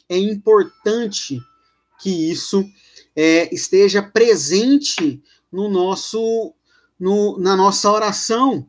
É 0.09 0.19
importante 0.19 1.41
que 2.01 2.31
isso 2.31 2.65
é, 3.15 3.53
esteja 3.55 4.03
presente 4.03 5.23
no 5.51 5.69
nosso, 5.69 6.55
no, 6.99 7.39
na 7.39 7.57
nossa 7.57 7.91
oração. 7.91 8.69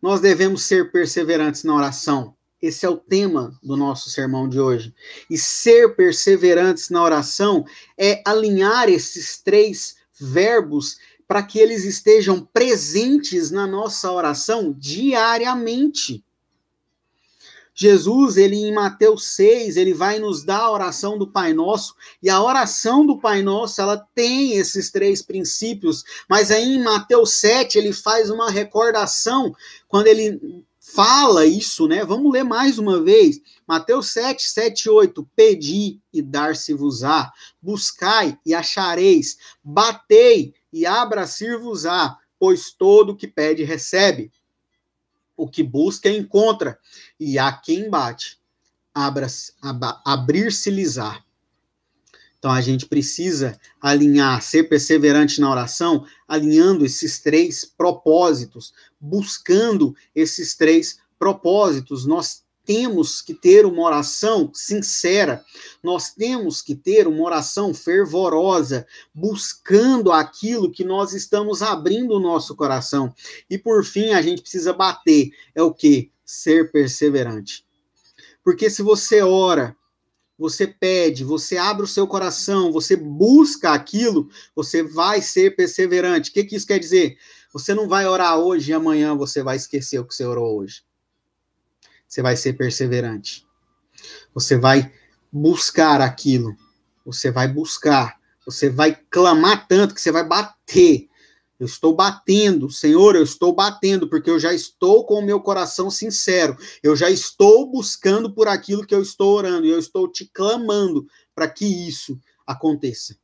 Nós 0.00 0.20
devemos 0.20 0.62
ser 0.62 0.92
perseverantes 0.92 1.64
na 1.64 1.74
oração. 1.74 2.36
Esse 2.60 2.86
é 2.86 2.88
o 2.88 2.96
tema 2.96 3.58
do 3.60 3.76
nosso 3.76 4.08
sermão 4.08 4.48
de 4.48 4.60
hoje. 4.60 4.94
E 5.28 5.36
ser 5.36 5.96
perseverantes 5.96 6.90
na 6.90 7.02
oração 7.02 7.64
é 7.98 8.22
alinhar 8.24 8.88
esses 8.88 9.42
três 9.42 9.96
verbos 10.20 10.98
para 11.32 11.42
que 11.42 11.58
eles 11.58 11.84
estejam 11.86 12.46
presentes 12.52 13.50
na 13.50 13.66
nossa 13.66 14.12
oração 14.12 14.70
diariamente. 14.78 16.22
Jesus, 17.74 18.36
ele 18.36 18.56
em 18.56 18.70
Mateus 18.70 19.24
6, 19.28 19.78
ele 19.78 19.94
vai 19.94 20.18
nos 20.18 20.44
dar 20.44 20.58
a 20.58 20.70
oração 20.70 21.16
do 21.16 21.26
Pai 21.26 21.54
Nosso, 21.54 21.94
e 22.22 22.28
a 22.28 22.42
oração 22.42 23.06
do 23.06 23.18
Pai 23.18 23.40
Nosso, 23.40 23.80
ela 23.80 23.96
tem 24.14 24.58
esses 24.58 24.90
três 24.90 25.22
princípios, 25.22 26.04
mas 26.28 26.50
aí 26.50 26.74
em 26.74 26.82
Mateus 26.82 27.32
7, 27.32 27.78
ele 27.78 27.94
faz 27.94 28.28
uma 28.28 28.50
recordação, 28.50 29.56
quando 29.88 30.08
ele 30.08 30.62
fala 30.78 31.46
isso, 31.46 31.88
né? 31.88 32.04
Vamos 32.04 32.30
ler 32.30 32.44
mais 32.44 32.78
uma 32.78 33.02
vez. 33.02 33.40
Mateus 33.66 34.10
7, 34.10 34.42
7 34.42 34.90
8. 34.90 35.26
Pedi 35.34 35.98
e 36.12 36.20
dar-se-vos-á, 36.20 37.32
buscai 37.62 38.38
e 38.44 38.52
achareis, 38.52 39.38
batei 39.64 40.52
e 40.72 40.86
abra-se-vos-á, 40.86 42.18
pois 42.38 42.70
todo 42.70 43.10
o 43.10 43.16
que 43.16 43.28
pede 43.28 43.62
recebe. 43.62 44.32
O 45.36 45.48
que 45.48 45.62
busca 45.62 46.08
encontra, 46.08 46.78
e 47.18 47.38
a 47.38 47.52
quem 47.52 47.90
bate, 47.90 48.40
abrir-se-lhes-á. 50.04 51.22
Então 52.38 52.50
a 52.50 52.60
gente 52.60 52.86
precisa 52.86 53.58
alinhar, 53.80 54.42
ser 54.42 54.64
perseverante 54.64 55.40
na 55.40 55.48
oração, 55.48 56.04
alinhando 56.26 56.84
esses 56.84 57.20
três 57.20 57.64
propósitos, 57.64 58.74
buscando 59.00 59.94
esses 60.14 60.56
três 60.56 60.98
propósitos. 61.18 62.04
Nós 62.04 62.41
temos 62.64 63.20
que 63.20 63.34
ter 63.34 63.66
uma 63.66 63.82
oração 63.82 64.50
sincera, 64.54 65.44
nós 65.82 66.10
temos 66.10 66.62
que 66.62 66.74
ter 66.74 67.06
uma 67.08 67.22
oração 67.24 67.74
fervorosa, 67.74 68.86
buscando 69.12 70.12
aquilo 70.12 70.70
que 70.70 70.84
nós 70.84 71.12
estamos 71.12 71.62
abrindo 71.62 72.14
o 72.14 72.20
nosso 72.20 72.54
coração. 72.54 73.12
E 73.50 73.58
por 73.58 73.84
fim, 73.84 74.10
a 74.10 74.22
gente 74.22 74.42
precisa 74.42 74.72
bater, 74.72 75.30
é 75.54 75.62
o 75.62 75.72
que? 75.72 76.10
Ser 76.24 76.70
perseverante. 76.70 77.66
Porque 78.44 78.70
se 78.70 78.82
você 78.82 79.22
ora, 79.22 79.76
você 80.38 80.66
pede, 80.66 81.24
você 81.24 81.56
abre 81.56 81.84
o 81.84 81.88
seu 81.88 82.06
coração, 82.06 82.72
você 82.72 82.96
busca 82.96 83.72
aquilo, 83.72 84.28
você 84.54 84.82
vai 84.82 85.20
ser 85.20 85.54
perseverante. 85.54 86.30
O 86.30 86.32
que, 86.32 86.44
que 86.44 86.56
isso 86.56 86.66
quer 86.66 86.78
dizer? 86.78 87.16
Você 87.52 87.74
não 87.74 87.86
vai 87.86 88.06
orar 88.06 88.38
hoje 88.38 88.70
e 88.70 88.74
amanhã 88.74 89.14
você 89.14 89.42
vai 89.42 89.56
esquecer 89.56 89.98
o 89.98 90.04
que 90.04 90.14
você 90.14 90.24
orou 90.24 90.58
hoje 90.58 90.82
você 92.12 92.20
vai 92.20 92.36
ser 92.36 92.52
perseverante. 92.52 93.46
Você 94.34 94.58
vai 94.58 94.92
buscar 95.32 96.02
aquilo. 96.02 96.54
Você 97.06 97.30
vai 97.30 97.48
buscar. 97.48 98.20
Você 98.44 98.68
vai 98.68 98.94
clamar 99.08 99.66
tanto 99.66 99.94
que 99.94 100.00
você 100.00 100.12
vai 100.12 100.22
bater. 100.22 101.08
Eu 101.58 101.64
estou 101.64 101.96
batendo, 101.96 102.68
Senhor, 102.68 103.16
eu 103.16 103.22
estou 103.22 103.54
batendo, 103.54 104.10
porque 104.10 104.28
eu 104.28 104.38
já 104.38 104.52
estou 104.52 105.06
com 105.06 105.20
o 105.20 105.24
meu 105.24 105.40
coração 105.40 105.90
sincero. 105.90 106.54
Eu 106.82 106.94
já 106.94 107.08
estou 107.08 107.70
buscando 107.70 108.30
por 108.30 108.46
aquilo 108.46 108.86
que 108.86 108.94
eu 108.94 109.00
estou 109.00 109.34
orando. 109.34 109.66
E 109.66 109.70
eu 109.70 109.78
estou 109.78 110.06
te 110.06 110.26
clamando 110.26 111.06
para 111.34 111.48
que 111.48 111.64
isso 111.64 112.20
aconteça. 112.46 113.16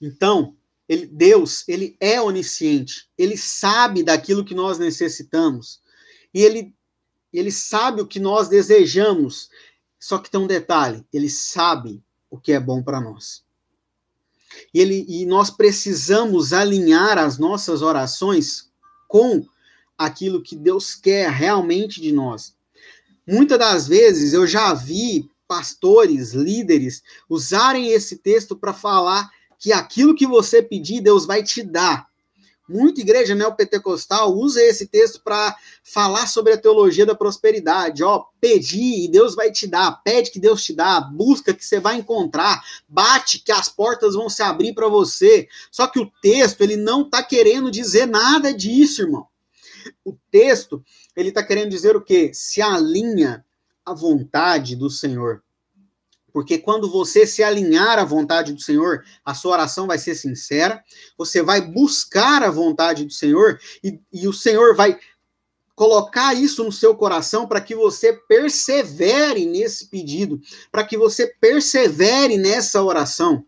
Então, 0.00 0.56
ele, 0.88 1.04
Deus, 1.04 1.68
ele 1.68 1.98
é 2.00 2.18
onisciente. 2.18 3.10
Ele 3.18 3.36
sabe 3.36 4.02
daquilo 4.02 4.42
que 4.42 4.54
nós 4.54 4.78
necessitamos 4.78 5.84
e 6.36 6.44
ele, 6.44 6.74
ele 7.32 7.50
sabe 7.50 8.02
o 8.02 8.06
que 8.06 8.20
nós 8.20 8.46
desejamos. 8.46 9.48
Só 9.98 10.18
que 10.18 10.30
tem 10.30 10.38
um 10.38 10.46
detalhe: 10.46 11.02
ele 11.10 11.30
sabe 11.30 12.04
o 12.28 12.38
que 12.38 12.52
é 12.52 12.60
bom 12.60 12.82
para 12.82 13.00
nós. 13.00 13.42
E, 14.74 14.78
ele, 14.78 15.06
e 15.08 15.24
nós 15.24 15.48
precisamos 15.48 16.52
alinhar 16.52 17.16
as 17.16 17.38
nossas 17.38 17.80
orações 17.80 18.70
com 19.08 19.46
aquilo 19.96 20.42
que 20.42 20.54
Deus 20.54 20.94
quer 20.94 21.30
realmente 21.30 22.02
de 22.02 22.12
nós. 22.12 22.54
Muitas 23.26 23.58
das 23.58 23.88
vezes 23.88 24.34
eu 24.34 24.46
já 24.46 24.74
vi 24.74 25.30
pastores, 25.48 26.34
líderes 26.34 27.02
usarem 27.30 27.88
esse 27.92 28.18
texto 28.18 28.54
para 28.54 28.74
falar 28.74 29.30
que 29.58 29.72
aquilo 29.72 30.14
que 30.14 30.26
você 30.26 30.62
pedir, 30.62 31.00
Deus 31.00 31.24
vai 31.24 31.42
te 31.42 31.62
dar. 31.62 32.06
Muita 32.68 33.00
igreja 33.00 33.34
neopentecostal 33.34 34.34
usa 34.34 34.60
esse 34.60 34.88
texto 34.88 35.20
para 35.22 35.56
falar 35.84 36.26
sobre 36.26 36.52
a 36.52 36.58
teologia 36.58 37.06
da 37.06 37.14
prosperidade. 37.14 38.02
Ó, 38.02 38.24
pedir 38.40 39.04
e 39.04 39.08
Deus 39.08 39.36
vai 39.36 39.52
te 39.52 39.66
dar, 39.68 40.02
pede 40.02 40.30
que 40.32 40.40
Deus 40.40 40.64
te 40.64 40.74
dá, 40.74 41.00
busca 41.00 41.54
que 41.54 41.64
você 41.64 41.78
vai 41.78 41.96
encontrar, 41.96 42.60
bate 42.88 43.38
que 43.38 43.52
as 43.52 43.68
portas 43.68 44.14
vão 44.14 44.28
se 44.28 44.42
abrir 44.42 44.74
para 44.74 44.88
você. 44.88 45.46
Só 45.70 45.86
que 45.86 46.00
o 46.00 46.10
texto, 46.20 46.62
ele 46.62 46.76
não 46.76 47.02
está 47.02 47.22
querendo 47.22 47.70
dizer 47.70 48.06
nada 48.06 48.52
disso, 48.52 49.02
irmão. 49.02 49.26
O 50.04 50.16
texto, 50.30 50.82
ele 51.14 51.28
está 51.28 51.44
querendo 51.44 51.70
dizer 51.70 51.94
o 51.94 52.02
quê? 52.02 52.32
Se 52.34 52.60
alinha 52.60 53.44
à 53.84 53.94
vontade 53.94 54.74
do 54.74 54.90
Senhor. 54.90 55.45
Porque 56.36 56.58
quando 56.58 56.90
você 56.90 57.26
se 57.26 57.42
alinhar 57.42 57.98
à 57.98 58.04
vontade 58.04 58.52
do 58.52 58.60
Senhor, 58.60 59.02
a 59.24 59.32
sua 59.32 59.52
oração 59.52 59.86
vai 59.86 59.96
ser 59.96 60.14
sincera, 60.14 60.84
você 61.16 61.40
vai 61.40 61.62
buscar 61.62 62.42
a 62.42 62.50
vontade 62.50 63.06
do 63.06 63.10
Senhor 63.10 63.58
e, 63.82 63.98
e 64.12 64.28
o 64.28 64.34
Senhor 64.34 64.76
vai 64.76 65.00
colocar 65.74 66.34
isso 66.34 66.62
no 66.62 66.70
seu 66.70 66.94
coração 66.94 67.48
para 67.48 67.58
que 67.58 67.74
você 67.74 68.12
persevere 68.12 69.46
nesse 69.46 69.86
pedido, 69.86 70.38
para 70.70 70.84
que 70.84 70.98
você 70.98 71.26
persevere 71.40 72.36
nessa 72.36 72.82
oração. 72.82 73.42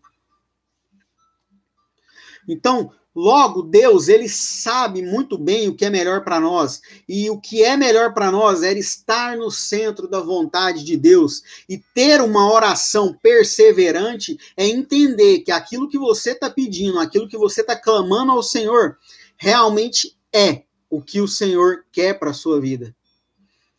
Então, 2.47 2.91
Logo, 3.15 3.63
Deus, 3.63 4.07
ele 4.07 4.29
sabe 4.29 5.01
muito 5.01 5.37
bem 5.37 5.67
o 5.67 5.75
que 5.75 5.83
é 5.83 5.89
melhor 5.89 6.23
para 6.23 6.39
nós. 6.39 6.79
E 7.07 7.29
o 7.29 7.39
que 7.39 7.63
é 7.63 7.75
melhor 7.75 8.13
para 8.13 8.31
nós 8.31 8.61
é 8.61 8.71
estar 8.73 9.35
no 9.35 9.49
centro 9.49 10.07
da 10.07 10.19
vontade 10.19 10.83
de 10.83 10.95
Deus. 10.95 11.41
E 11.67 11.77
ter 11.77 12.21
uma 12.21 12.51
oração 12.51 13.17
perseverante 13.21 14.37
é 14.55 14.67
entender 14.67 15.39
que 15.39 15.51
aquilo 15.51 15.89
que 15.89 15.97
você 15.97 16.31
está 16.31 16.49
pedindo, 16.49 16.99
aquilo 16.99 17.27
que 17.27 17.37
você 17.37 17.61
está 17.61 17.75
clamando 17.75 18.31
ao 18.31 18.43
Senhor, 18.43 18.97
realmente 19.35 20.15
é 20.31 20.63
o 20.89 21.01
que 21.01 21.19
o 21.19 21.27
Senhor 21.27 21.85
quer 21.91 22.19
para 22.19 22.29
a 22.29 22.33
sua 22.33 22.61
vida. 22.61 22.95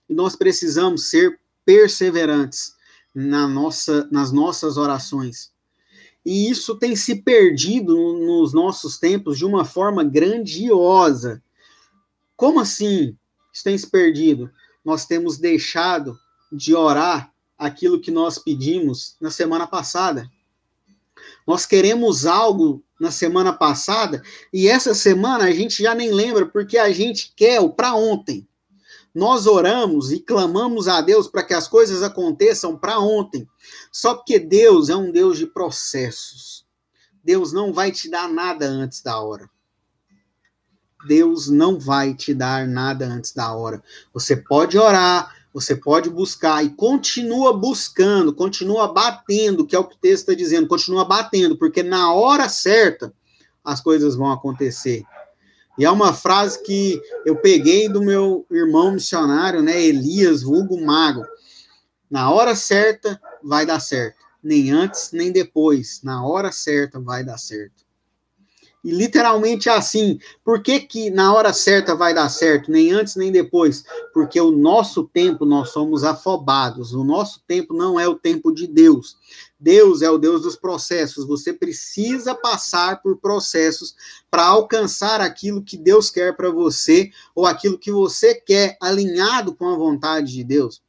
E 0.09 0.14
nós 0.14 0.35
precisamos 0.35 1.09
ser 1.09 1.38
perseverantes 1.64 2.75
na 3.14 3.47
nossa, 3.47 4.09
nas 4.11 4.33
nossas 4.33 4.77
orações. 4.77 5.53
E 6.24 6.50
isso 6.50 6.76
tem 6.76 6.94
se 6.94 7.22
perdido 7.22 7.94
nos 7.94 8.52
nossos 8.52 8.98
tempos 8.98 9.38
de 9.38 9.44
uma 9.44 9.64
forma 9.64 10.04
grandiosa. 10.04 11.42
Como 12.37 12.61
assim? 12.61 13.16
Isso 13.52 13.64
tem 13.64 13.76
se 13.76 13.90
perdido. 13.90 14.50
Nós 14.85 15.06
temos 15.06 15.38
deixado 15.38 16.18
de 16.52 16.74
orar 16.74 17.33
aquilo 17.59 18.00
que 18.00 18.11
nós 18.11 18.38
pedimos 18.38 19.16
na 19.20 19.30
semana 19.30 19.66
passada. 19.66 20.30
Nós 21.46 21.66
queremos 21.66 22.26
algo 22.26 22.83
na 22.98 23.11
semana 23.11 23.52
passada 23.52 24.22
e 24.52 24.68
essa 24.68 24.94
semana 24.94 25.44
a 25.44 25.50
gente 25.50 25.83
já 25.83 25.94
nem 25.94 26.12
lembra 26.12 26.46
porque 26.46 26.78
a 26.78 26.92
gente 26.92 27.33
quer 27.35 27.61
o 27.61 27.70
para 27.70 27.94
ontem. 27.94 28.46
Nós 29.14 29.46
oramos 29.46 30.12
e 30.12 30.20
clamamos 30.20 30.87
a 30.87 31.01
Deus 31.01 31.27
para 31.27 31.42
que 31.42 31.55
as 31.55 31.66
coisas 31.66 32.03
aconteçam 32.03 32.77
para 32.77 32.99
ontem. 33.01 33.49
Só 33.90 34.14
porque 34.14 34.38
Deus 34.38 34.88
é 34.88 34.96
um 34.96 35.11
Deus 35.11 35.38
de 35.38 35.46
processos. 35.46 36.64
Deus 37.23 37.53
não 37.53 37.73
vai 37.73 37.90
te 37.90 38.09
dar 38.09 38.29
nada 38.29 38.66
antes 38.66 39.03
da 39.03 39.20
hora. 39.20 39.51
Deus 41.07 41.49
não 41.49 41.79
vai 41.79 42.14
te 42.14 42.35
dar 42.35 42.66
nada 42.66 43.07
antes 43.07 43.33
da 43.33 43.53
hora. 43.53 43.83
Você 44.12 44.37
pode 44.37 44.79
orar, 44.79 45.35
você 45.53 45.75
pode 45.75 46.09
buscar 46.09 46.64
e 46.64 46.70
continua 46.70 47.53
buscando, 47.53 48.35
continua 48.35 48.92
batendo, 48.92 49.66
que 49.66 49.75
é 49.75 49.79
o 49.79 49.85
que 49.85 49.96
o 49.96 49.99
texto 49.99 50.29
está 50.29 50.35
dizendo, 50.35 50.68
continua 50.68 51.05
batendo, 51.05 51.57
porque 51.57 51.83
na 51.83 52.12
hora 52.12 52.49
certa 52.49 53.12
as 53.64 53.81
coisas 53.81 54.14
vão 54.14 54.31
acontecer. 54.31 55.05
E 55.81 55.85
é 55.87 55.90
uma 55.90 56.12
frase 56.12 56.62
que 56.62 57.01
eu 57.25 57.37
peguei 57.37 57.88
do 57.88 58.03
meu 58.03 58.45
irmão 58.51 58.93
missionário, 58.93 59.62
né, 59.62 59.83
Elias 59.83 60.43
Vulgo 60.43 60.79
Mago. 60.79 61.25
Na 62.11 62.31
hora 62.31 62.55
certa 62.55 63.19
vai 63.43 63.64
dar 63.64 63.81
certo, 63.81 64.19
nem 64.45 64.71
antes 64.71 65.11
nem 65.11 65.33
depois. 65.33 66.03
Na 66.03 66.23
hora 66.23 66.53
certa 66.53 67.01
vai 67.01 67.25
dar 67.25 67.38
certo. 67.38 67.83
E 68.85 68.90
literalmente 68.90 69.71
é 69.71 69.73
assim. 69.73 70.19
Por 70.45 70.62
que, 70.62 70.81
que 70.81 71.09
na 71.09 71.33
hora 71.33 71.51
certa 71.51 71.95
vai 71.95 72.12
dar 72.12 72.29
certo? 72.29 72.71
Nem 72.71 72.93
antes 72.93 73.16
nem 73.16 73.33
depois. 73.33 73.83
Porque 74.12 74.38
o 74.38 74.51
nosso 74.51 75.05
tempo 75.05 75.47
nós 75.47 75.71
somos 75.71 76.05
afobados. 76.05 76.93
O 76.93 77.03
nosso 77.03 77.43
tempo 77.47 77.73
não 77.73 77.99
é 77.99 78.07
o 78.07 78.14
tempo 78.14 78.53
de 78.53 78.66
Deus. 78.66 79.16
Deus 79.61 80.01
é 80.01 80.11
o 80.11 80.16
Deus 80.16 80.42
dos 80.42 80.57
processos. 80.57 81.27
Você 81.27 81.53
precisa 81.53 82.35
passar 82.35 83.03
por 83.03 83.18
processos 83.18 83.94
para 84.31 84.46
alcançar 84.46 85.20
aquilo 85.20 85.62
que 85.62 85.77
Deus 85.77 86.11
quer 86.11 86.35
para 86.35 86.51
você 86.51 87.11
ou 87.35 87.44
aquilo 87.44 87.79
que 87.79 87.92
você 87.92 88.35
quer 88.35 88.79
alinhado 88.81 89.55
com 89.55 89.68
a 89.68 89.77
vontade 89.77 90.33
de 90.33 90.42
Deus. 90.42 90.83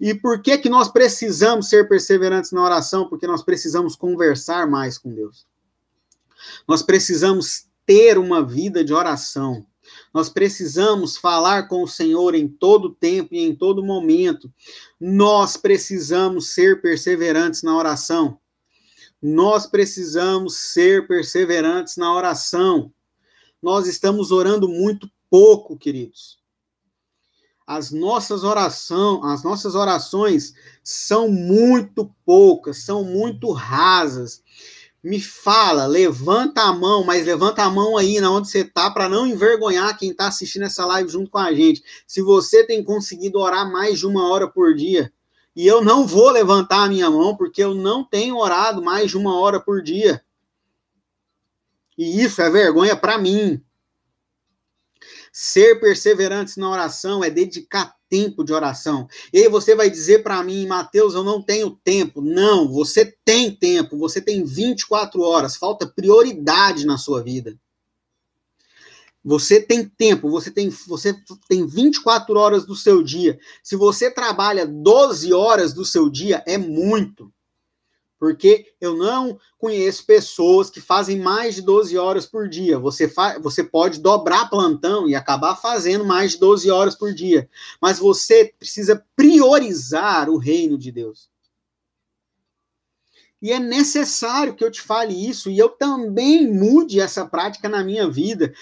E 0.00 0.14
por 0.14 0.40
que 0.40 0.58
que 0.58 0.68
nós 0.68 0.88
precisamos 0.88 1.68
ser 1.68 1.88
perseverantes 1.88 2.52
na 2.52 2.62
oração? 2.62 3.08
Porque 3.08 3.26
nós 3.26 3.42
precisamos 3.42 3.96
conversar 3.96 4.66
mais 4.66 4.96
com 4.96 5.12
Deus. 5.12 5.46
Nós 6.66 6.82
precisamos 6.82 7.66
ter 7.84 8.16
uma 8.16 8.44
vida 8.44 8.84
de 8.84 8.92
oração. 8.92 9.66
Nós 10.12 10.28
precisamos 10.28 11.16
falar 11.16 11.68
com 11.68 11.82
o 11.82 11.88
Senhor 11.88 12.34
em 12.34 12.46
todo 12.46 12.94
tempo 12.94 13.34
e 13.34 13.38
em 13.38 13.54
todo 13.54 13.82
momento. 13.82 14.52
Nós 15.00 15.56
precisamos 15.56 16.48
ser 16.48 16.82
perseverantes 16.82 17.62
na 17.62 17.76
oração. 17.76 18.38
Nós 19.20 19.66
precisamos 19.66 20.56
ser 20.56 21.06
perseverantes 21.06 21.96
na 21.96 22.12
oração. 22.12 22.92
Nós 23.62 23.86
estamos 23.86 24.30
orando 24.30 24.68
muito 24.68 25.10
pouco, 25.30 25.78
queridos. 25.78 26.42
As 27.66 27.90
nossas 27.90 28.44
orações, 28.44 29.24
as 29.24 29.42
nossas 29.42 29.74
orações 29.74 30.52
são 30.82 31.28
muito 31.28 32.12
poucas, 32.26 32.78
são 32.78 33.04
muito 33.04 33.50
rasas 33.52 34.42
me 35.02 35.20
fala, 35.20 35.86
levanta 35.86 36.62
a 36.62 36.72
mão, 36.72 37.02
mas 37.02 37.26
levanta 37.26 37.64
a 37.64 37.70
mão 37.70 37.96
aí 37.96 38.20
na 38.20 38.30
onde 38.30 38.48
você 38.48 38.64
tá 38.64 38.88
para 38.90 39.08
não 39.08 39.26
envergonhar 39.26 39.98
quem 39.98 40.14
tá 40.14 40.28
assistindo 40.28 40.62
essa 40.62 40.86
live 40.86 41.10
junto 41.10 41.30
com 41.30 41.38
a 41.38 41.52
gente. 41.52 41.82
Se 42.06 42.22
você 42.22 42.64
tem 42.64 42.84
conseguido 42.84 43.40
orar 43.40 43.70
mais 43.70 43.98
de 43.98 44.06
uma 44.06 44.28
hora 44.28 44.46
por 44.46 44.74
dia, 44.74 45.12
e 45.56 45.66
eu 45.66 45.82
não 45.82 46.06
vou 46.06 46.30
levantar 46.30 46.84
a 46.84 46.88
minha 46.88 47.10
mão 47.10 47.36
porque 47.36 47.62
eu 47.62 47.74
não 47.74 48.04
tenho 48.04 48.36
orado 48.38 48.80
mais 48.80 49.10
de 49.10 49.18
uma 49.18 49.38
hora 49.38 49.60
por 49.60 49.82
dia. 49.82 50.24
E 51.98 52.22
isso 52.22 52.40
é 52.40 52.48
vergonha 52.48 52.96
para 52.96 53.18
mim. 53.18 53.62
Ser 55.32 55.80
perseverantes 55.80 56.56
na 56.56 56.70
oração 56.70 57.24
é 57.24 57.28
dedicar 57.28 57.94
tempo 58.12 58.44
de 58.44 58.52
oração. 58.52 59.08
E 59.32 59.48
você 59.48 59.74
vai 59.74 59.88
dizer 59.88 60.22
para 60.22 60.44
mim, 60.44 60.66
Mateus, 60.66 61.14
eu 61.14 61.24
não 61.24 61.40
tenho 61.40 61.70
tempo. 61.70 62.20
Não, 62.20 62.70
você 62.70 63.16
tem 63.24 63.50
tempo, 63.50 63.96
você 63.96 64.20
tem 64.20 64.44
24 64.44 65.22
horas, 65.22 65.56
falta 65.56 65.86
prioridade 65.86 66.84
na 66.84 66.98
sua 66.98 67.22
vida. 67.22 67.58
Você 69.24 69.62
tem 69.62 69.88
tempo, 69.88 70.28
você 70.28 70.50
tem, 70.50 70.68
você 70.86 71.16
tem 71.48 71.66
24 71.66 72.38
horas 72.38 72.66
do 72.66 72.76
seu 72.76 73.02
dia. 73.02 73.38
Se 73.64 73.76
você 73.76 74.10
trabalha 74.10 74.66
12 74.66 75.32
horas 75.32 75.72
do 75.72 75.82
seu 75.82 76.10
dia, 76.10 76.44
é 76.46 76.58
muito 76.58 77.32
porque 78.22 78.72
eu 78.80 78.96
não 78.96 79.36
conheço 79.58 80.06
pessoas 80.06 80.70
que 80.70 80.80
fazem 80.80 81.18
mais 81.18 81.56
de 81.56 81.62
12 81.62 81.98
horas 81.98 82.24
por 82.24 82.48
dia. 82.48 82.78
Você, 82.78 83.12
você 83.40 83.64
pode 83.64 83.98
dobrar 83.98 84.48
plantão 84.48 85.08
e 85.08 85.14
acabar 85.16 85.56
fazendo 85.56 86.04
mais 86.04 86.30
de 86.30 86.38
12 86.38 86.70
horas 86.70 86.94
por 86.94 87.12
dia, 87.12 87.50
mas 87.80 87.98
você 87.98 88.54
precisa 88.56 89.04
priorizar 89.16 90.30
o 90.30 90.38
reino 90.38 90.78
de 90.78 90.92
Deus. 90.92 91.28
E 93.42 93.50
é 93.50 93.58
necessário 93.58 94.54
que 94.54 94.62
eu 94.62 94.70
te 94.70 94.80
fale 94.80 95.28
isso 95.28 95.50
e 95.50 95.58
eu 95.58 95.70
também 95.70 96.46
mude 96.46 97.00
essa 97.00 97.26
prática 97.26 97.68
na 97.68 97.82
minha 97.82 98.08
vida. 98.08 98.54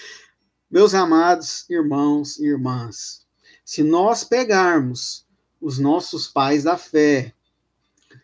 Meus 0.71 0.95
amados 0.95 1.69
irmãos 1.69 2.39
e 2.39 2.47
irmãs, 2.47 3.27
se 3.63 3.83
nós 3.83 4.23
pegarmos 4.23 5.23
os 5.61 5.77
nossos 5.77 6.27
pais 6.27 6.63
da 6.63 6.79
fé, 6.79 7.35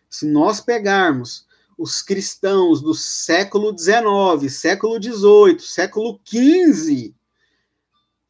se 0.08 0.26
nós 0.26 0.60
pegarmos 0.60 1.46
os 1.76 2.02
cristãos 2.02 2.80
do 2.80 2.94
século 2.94 3.76
XIX, 3.76 4.52
século 4.52 5.00
XVIII, 5.00 5.60
século 5.60 6.20
XV, 6.24 7.14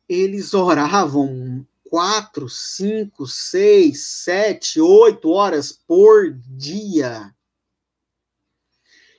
eles 0.09 0.55
oravam 0.55 1.67
quatro, 1.89 2.49
cinco, 2.49 3.27
seis, 3.27 4.05
sete, 4.05 4.81
oito 4.81 5.31
horas 5.31 5.73
por 5.73 6.31
dia. 6.33 7.35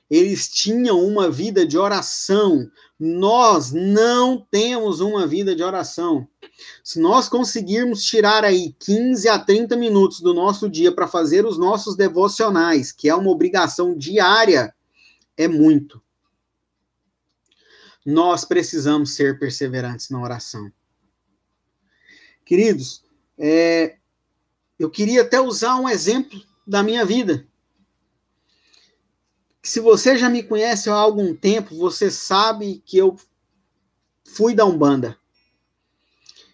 Eles 0.08 0.48
tinham 0.48 1.04
uma 1.04 1.30
vida 1.30 1.66
de 1.66 1.78
oração. 1.78 2.70
Nós 3.00 3.72
não 3.72 4.46
temos 4.50 5.00
uma 5.00 5.26
vida 5.26 5.56
de 5.56 5.62
oração. 5.62 6.28
Se 6.84 7.00
nós 7.00 7.30
conseguirmos 7.30 8.04
tirar 8.04 8.44
aí 8.44 8.76
15 8.78 9.26
a 9.26 9.38
30 9.38 9.74
minutos 9.74 10.20
do 10.20 10.34
nosso 10.34 10.68
dia 10.68 10.92
para 10.92 11.08
fazer 11.08 11.46
os 11.46 11.56
nossos 11.56 11.96
devocionais, 11.96 12.92
que 12.92 13.08
é 13.08 13.14
uma 13.14 13.30
obrigação 13.30 13.96
diária, 13.96 14.74
é 15.34 15.48
muito. 15.48 16.02
Nós 18.04 18.44
precisamos 18.44 19.14
ser 19.14 19.38
perseverantes 19.38 20.10
na 20.10 20.20
oração. 20.20 20.70
Queridos, 22.44 23.02
é, 23.38 23.96
eu 24.78 24.90
queria 24.90 25.22
até 25.22 25.40
usar 25.40 25.76
um 25.76 25.88
exemplo 25.88 26.38
da 26.66 26.82
minha 26.82 27.06
vida. 27.06 27.46
Se 29.62 29.78
você 29.78 30.16
já 30.16 30.28
me 30.30 30.42
conhece 30.42 30.88
há 30.88 30.94
algum 30.94 31.34
tempo, 31.34 31.76
você 31.76 32.10
sabe 32.10 32.82
que 32.84 32.96
eu 32.96 33.16
fui 34.24 34.54
da 34.54 34.64
Umbanda. 34.64 35.18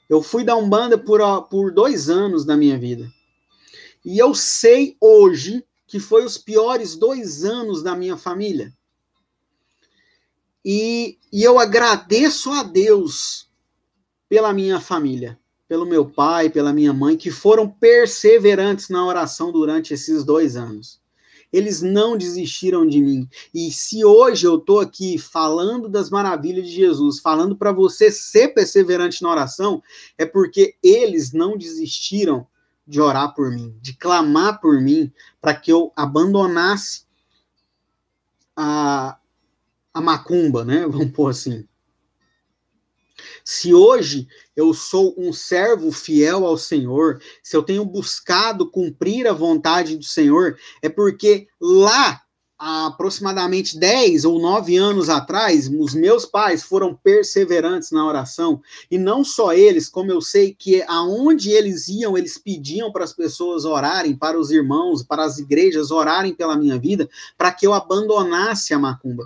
Eu 0.09 0.23
fui 0.23 0.45
da 0.45 0.57
Umbanda 0.57 0.99
por, 0.99 1.21
por 1.49 1.73
dois 1.73 2.11
anos 2.11 2.45
da 2.45 2.57
minha 2.57 2.77
vida. 2.79 3.09
E 4.05 4.19
eu 4.19 4.35
sei 4.35 4.97
hoje 5.01 5.65
que 5.87 6.01
foi 6.01 6.25
os 6.25 6.37
piores 6.37 6.97
dois 6.97 7.45
anos 7.45 7.83
da 7.83 7.95
minha 7.95 8.17
família. 8.17 8.73
E, 10.65 11.17
e 11.33 11.45
eu 11.45 11.61
agradeço 11.61 12.51
a 12.51 12.65
Deus 12.65 13.49
pela 14.29 14.53
minha 14.53 14.81
família, 14.81 15.39
pelo 15.69 15.87
meu 15.87 16.11
pai, 16.11 16.51
pela 16.51 16.73
minha 16.73 16.93
mãe, 16.93 17.17
que 17.17 17.31
foram 17.31 17.69
perseverantes 17.69 18.89
na 18.89 19.07
oração 19.07 19.53
durante 19.53 19.95
esses 19.95 20.25
dois 20.25 20.57
anos 20.57 21.01
eles 21.57 21.81
não 21.81 22.19
desistiram 22.19 22.87
de 22.87 23.01
mim. 23.01 23.27
E 23.55 23.71
se 23.73 24.05
hoje 24.05 24.47
eu 24.47 24.57
estou 24.57 24.79
aqui 24.79 25.17
falando 25.17 25.89
das 25.89 26.11
maravilhas 26.11 26.67
de 26.67 26.75
Jesus, 26.75 27.19
falando 27.19 27.57
para 27.57 27.73
você 27.73 28.11
ser 28.11 28.49
perseverante 28.49 29.23
na 29.23 29.31
oração, 29.31 29.83
é 30.19 30.27
porque 30.27 30.77
eles 30.83 31.33
não 31.33 31.57
desistiram 31.57 32.47
de 32.87 33.01
orar 33.01 33.35
por 33.35 33.51
mim, 33.51 33.75
de 33.81 33.95
clamar 33.95 34.61
por 34.61 34.83
mim, 34.83 35.11
para 35.41 35.55
que 35.55 35.73
eu 35.73 35.91
abandonasse 35.97 37.07
a, 38.55 39.17
a 39.95 40.01
macumba, 40.03 40.63
né? 40.63 40.87
Vamos 40.87 41.11
pôr 41.13 41.31
assim. 41.31 41.67
Se 43.45 43.73
hoje 43.73 44.27
eu 44.55 44.73
sou 44.75 45.15
um 45.17 45.33
servo 45.33 45.91
fiel 45.93 46.47
ao 46.47 46.57
Senhor, 46.57 47.21
se 47.43 47.57
eu 47.57 47.63
tenho 47.63 47.85
buscado 47.85 48.71
cumprir 48.71 49.27
a 49.27 49.33
vontade 49.33 49.97
do 49.97 50.05
Senhor, 50.05 50.59
é 50.83 50.89
porque 50.89 51.49
lá 51.61 52.23
aproximadamente 52.59 53.79
10 53.79 54.25
ou 54.25 54.41
9 54.41 54.77
anos 54.77 55.09
atrás, 55.09 55.69
os 55.69 55.95
meus 55.95 56.25
pais 56.25 56.63
foram 56.63 56.95
perseverantes 56.95 57.91
na 57.91 58.07
oração, 58.07 58.61
e 58.91 58.97
não 58.97 59.23
só 59.23 59.53
eles, 59.53 59.89
como 59.89 60.11
eu 60.11 60.23
sei 60.23 60.55
que 60.59 60.83
aonde 60.89 61.51
eles 61.51 61.89
iam, 61.89 62.17
eles 62.17 62.39
pediam 62.39 62.91
para 62.91 63.05
as 63.05 63.13
pessoas 63.13 63.65
orarem, 63.65 64.17
para 64.17 64.39
os 64.39 64.51
irmãos, 64.51 65.03
para 65.03 65.25
as 65.25 65.39
igrejas 65.39 65.91
orarem 65.91 66.35
pela 66.35 66.57
minha 66.57 66.79
vida, 66.79 67.09
para 67.37 67.53
que 67.53 67.67
eu 67.67 67.75
abandonasse 67.75 68.73
a 68.73 68.79
macumba. 68.79 69.25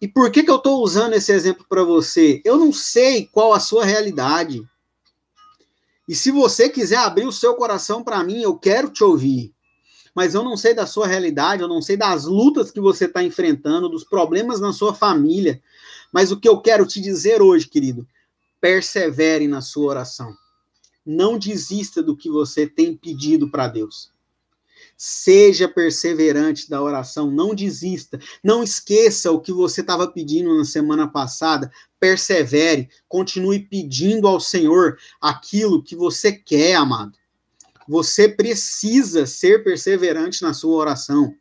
E 0.00 0.08
por 0.08 0.30
que, 0.30 0.42
que 0.42 0.50
eu 0.50 0.56
estou 0.56 0.82
usando 0.82 1.12
esse 1.12 1.32
exemplo 1.32 1.66
para 1.68 1.84
você? 1.84 2.40
Eu 2.44 2.58
não 2.58 2.72
sei 2.72 3.26
qual 3.26 3.52
a 3.52 3.60
sua 3.60 3.84
realidade. 3.84 4.62
E 6.08 6.14
se 6.14 6.30
você 6.30 6.68
quiser 6.68 6.96
abrir 6.96 7.26
o 7.26 7.32
seu 7.32 7.54
coração 7.54 8.02
para 8.02 8.24
mim, 8.24 8.40
eu 8.42 8.56
quero 8.56 8.90
te 8.90 9.04
ouvir 9.04 9.54
mas 10.14 10.34
eu 10.34 10.42
não 10.42 10.56
sei 10.56 10.74
da 10.74 10.86
sua 10.86 11.06
realidade, 11.06 11.62
eu 11.62 11.68
não 11.68 11.80
sei 11.80 11.96
das 11.96 12.24
lutas 12.24 12.70
que 12.70 12.80
você 12.80 13.04
está 13.04 13.22
enfrentando, 13.22 13.88
dos 13.88 14.04
problemas 14.04 14.60
na 14.60 14.72
sua 14.72 14.94
família. 14.94 15.62
Mas 16.12 16.32
o 16.32 16.38
que 16.38 16.48
eu 16.48 16.60
quero 16.60 16.86
te 16.86 17.00
dizer 17.00 17.40
hoje, 17.40 17.68
querido, 17.68 18.06
persevere 18.60 19.46
na 19.46 19.60
sua 19.60 19.90
oração. 19.90 20.34
Não 21.06 21.38
desista 21.38 22.02
do 22.02 22.16
que 22.16 22.28
você 22.28 22.66
tem 22.66 22.96
pedido 22.96 23.50
para 23.50 23.68
Deus. 23.68 24.10
Seja 25.02 25.66
perseverante 25.66 26.68
da 26.68 26.82
oração, 26.82 27.30
não 27.30 27.54
desista. 27.54 28.20
Não 28.44 28.62
esqueça 28.62 29.32
o 29.32 29.40
que 29.40 29.50
você 29.50 29.80
estava 29.80 30.06
pedindo 30.06 30.54
na 30.54 30.62
semana 30.66 31.08
passada. 31.08 31.72
Persevere, 31.98 32.86
continue 33.08 33.60
pedindo 33.60 34.28
ao 34.28 34.38
Senhor 34.38 34.98
aquilo 35.18 35.82
que 35.82 35.96
você 35.96 36.30
quer, 36.30 36.74
amado. 36.74 37.16
Você 37.88 38.28
precisa 38.28 39.24
ser 39.24 39.64
perseverante 39.64 40.42
na 40.42 40.52
sua 40.52 40.76
oração. 40.76 41.34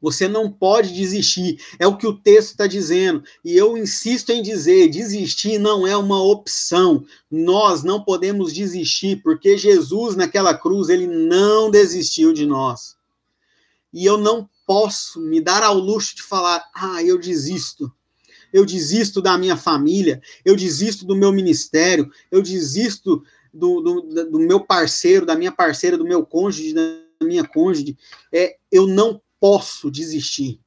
Você 0.00 0.28
não 0.28 0.50
pode 0.50 0.92
desistir. 0.92 1.58
É 1.78 1.86
o 1.86 1.96
que 1.96 2.06
o 2.06 2.16
texto 2.16 2.50
está 2.50 2.66
dizendo. 2.66 3.22
E 3.44 3.56
eu 3.56 3.76
insisto 3.76 4.30
em 4.30 4.42
dizer: 4.42 4.88
desistir 4.88 5.58
não 5.58 5.86
é 5.86 5.96
uma 5.96 6.22
opção. 6.22 7.04
Nós 7.30 7.82
não 7.82 8.02
podemos 8.02 8.52
desistir, 8.52 9.22
porque 9.22 9.56
Jesus, 9.56 10.16
naquela 10.16 10.54
cruz, 10.54 10.88
ele 10.88 11.06
não 11.06 11.70
desistiu 11.70 12.32
de 12.32 12.46
nós. 12.46 12.96
E 13.92 14.04
eu 14.04 14.18
não 14.18 14.48
posso 14.66 15.20
me 15.20 15.40
dar 15.40 15.62
ao 15.62 15.78
luxo 15.78 16.16
de 16.16 16.22
falar: 16.22 16.64
ah, 16.74 17.02
eu 17.02 17.18
desisto. 17.18 17.92
Eu 18.52 18.64
desisto 18.64 19.20
da 19.20 19.36
minha 19.36 19.56
família, 19.56 20.22
eu 20.44 20.54
desisto 20.54 21.04
do 21.04 21.16
meu 21.16 21.32
ministério, 21.32 22.08
eu 22.30 22.40
desisto 22.40 23.24
do, 23.52 23.80
do, 23.80 24.24
do 24.26 24.38
meu 24.38 24.60
parceiro, 24.60 25.24
da 25.24 25.36
minha 25.36 25.52
parceira, 25.52 25.96
do 25.96 26.04
meu 26.04 26.26
cônjuge, 26.26 26.72
da 26.72 26.82
minha 27.22 27.44
cônjuge, 27.44 27.96
é, 28.32 28.56
eu 28.70 28.86
não 28.86 29.20
posso 29.44 29.90
desistir. 29.90 30.58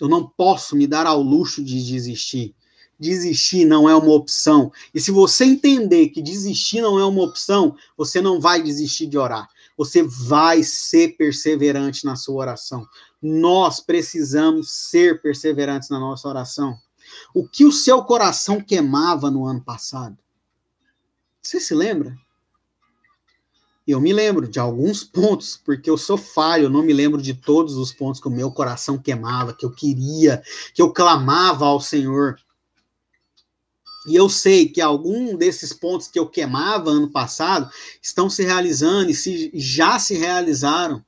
Eu 0.00 0.08
não 0.08 0.24
posso 0.24 0.76
me 0.76 0.86
dar 0.86 1.04
ao 1.04 1.20
luxo 1.20 1.64
de 1.64 1.84
desistir. 1.84 2.54
Desistir 2.96 3.64
não 3.64 3.90
é 3.90 3.96
uma 3.96 4.12
opção. 4.12 4.70
E 4.94 5.00
se 5.00 5.10
você 5.10 5.44
entender 5.44 6.10
que 6.10 6.22
desistir 6.22 6.80
não 6.80 6.96
é 6.96 7.04
uma 7.04 7.24
opção, 7.24 7.74
você 7.96 8.20
não 8.20 8.40
vai 8.40 8.62
desistir 8.62 9.08
de 9.08 9.18
orar. 9.18 9.48
Você 9.76 10.04
vai 10.04 10.62
ser 10.62 11.16
perseverante 11.16 12.04
na 12.04 12.14
sua 12.14 12.36
oração. 12.36 12.86
Nós 13.20 13.80
precisamos 13.80 14.70
ser 14.70 15.20
perseverantes 15.20 15.90
na 15.90 15.98
nossa 15.98 16.28
oração. 16.28 16.78
O 17.34 17.48
que 17.48 17.64
o 17.64 17.72
seu 17.72 18.04
coração 18.04 18.60
queimava 18.60 19.28
no 19.28 19.44
ano 19.44 19.60
passado? 19.60 20.16
Você 21.42 21.58
se 21.58 21.74
lembra? 21.74 22.16
Eu 23.86 24.00
me 24.00 24.12
lembro 24.12 24.46
de 24.46 24.58
alguns 24.58 25.02
pontos, 25.02 25.56
porque 25.56 25.90
eu 25.90 25.96
sou 25.96 26.16
falho, 26.16 26.64
eu 26.64 26.70
não 26.70 26.82
me 26.82 26.92
lembro 26.92 27.20
de 27.20 27.34
todos 27.34 27.76
os 27.76 27.92
pontos 27.92 28.20
que 28.20 28.28
o 28.28 28.30
meu 28.30 28.50
coração 28.52 28.98
queimava, 28.98 29.54
que 29.54 29.64
eu 29.64 29.70
queria, 29.70 30.42
que 30.74 30.80
eu 30.80 30.92
clamava 30.92 31.66
ao 31.66 31.80
Senhor. 31.80 32.38
E 34.06 34.14
eu 34.14 34.28
sei 34.28 34.68
que 34.68 34.80
algum 34.80 35.36
desses 35.36 35.72
pontos 35.72 36.08
que 36.08 36.18
eu 36.18 36.28
queimava 36.28 36.90
ano 36.90 37.10
passado 37.10 37.70
estão 38.02 38.30
se 38.30 38.42
realizando 38.42 39.10
e 39.10 39.14
se, 39.14 39.50
já 39.54 39.98
se 39.98 40.14
realizaram. 40.14 41.04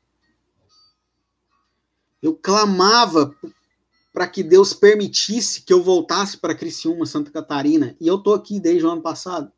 Eu 2.23 2.35
clamava 2.35 3.35
para 4.13 4.29
que 4.29 4.43
Deus 4.43 4.75
permitisse 4.75 5.63
que 5.63 5.73
eu 5.73 5.83
voltasse 5.83 6.37
para 6.37 6.55
Criciúma, 6.55 7.07
Santa 7.07 7.31
Catarina, 7.31 7.97
e 7.99 8.07
eu 8.07 8.19
tô 8.19 8.35
aqui 8.35 8.61
desde 8.61 8.85
o 8.85 8.91
ano 8.91 9.01
passado. 9.01 9.51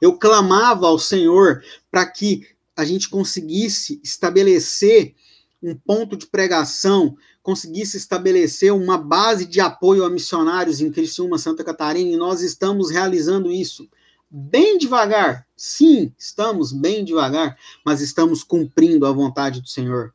Eu 0.00 0.18
clamava 0.18 0.86
ao 0.86 0.98
Senhor 0.98 1.62
para 1.90 2.06
que 2.06 2.46
a 2.76 2.84
gente 2.84 3.08
conseguisse 3.08 4.00
estabelecer 4.04 5.14
um 5.62 5.74
ponto 5.74 6.16
de 6.16 6.26
pregação, 6.26 7.16
conseguisse 7.42 7.96
estabelecer 7.96 8.72
uma 8.72 8.96
base 8.96 9.44
de 9.44 9.60
apoio 9.60 10.04
a 10.04 10.10
missionários 10.10 10.80
em 10.80 10.92
Criciúma, 10.92 11.38
Santa 11.38 11.64
Catarina, 11.64 12.10
e 12.10 12.16
nós 12.16 12.40
estamos 12.40 12.90
realizando 12.90 13.50
isso 13.50 13.88
bem 14.30 14.78
devagar. 14.78 15.46
Sim, 15.56 16.12
estamos 16.16 16.72
bem 16.72 17.04
devagar, 17.04 17.58
mas 17.84 18.00
estamos 18.00 18.44
cumprindo 18.44 19.06
a 19.06 19.12
vontade 19.12 19.60
do 19.60 19.68
Senhor. 19.68 20.14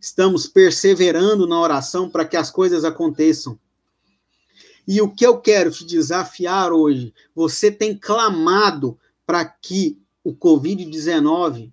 Estamos 0.00 0.46
perseverando 0.46 1.46
na 1.46 1.60
oração 1.60 2.08
para 2.08 2.24
que 2.24 2.36
as 2.36 2.50
coisas 2.50 2.84
aconteçam. 2.84 3.58
E 4.92 5.00
o 5.00 5.08
que 5.08 5.24
eu 5.24 5.40
quero 5.40 5.70
te 5.70 5.84
desafiar 5.84 6.72
hoje, 6.72 7.14
você 7.32 7.70
tem 7.70 7.96
clamado 7.96 8.98
para 9.24 9.44
que 9.44 10.02
o 10.24 10.34
Covid-19 10.34 11.72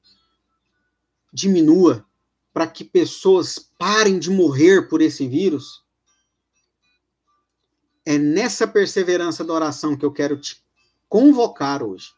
diminua, 1.33 2.05
para 2.53 2.67
que 2.67 2.83
pessoas 2.83 3.57
parem 3.75 4.19
de 4.19 4.29
morrer 4.29 4.87
por 4.87 5.01
esse 5.01 5.27
vírus? 5.27 5.83
É 8.05 8.19
nessa 8.19 8.67
perseverança 8.67 9.43
da 9.43 9.51
oração 9.51 9.97
que 9.97 10.05
eu 10.05 10.13
quero 10.13 10.39
te 10.39 10.63
convocar 11.09 11.81
hoje, 11.81 12.11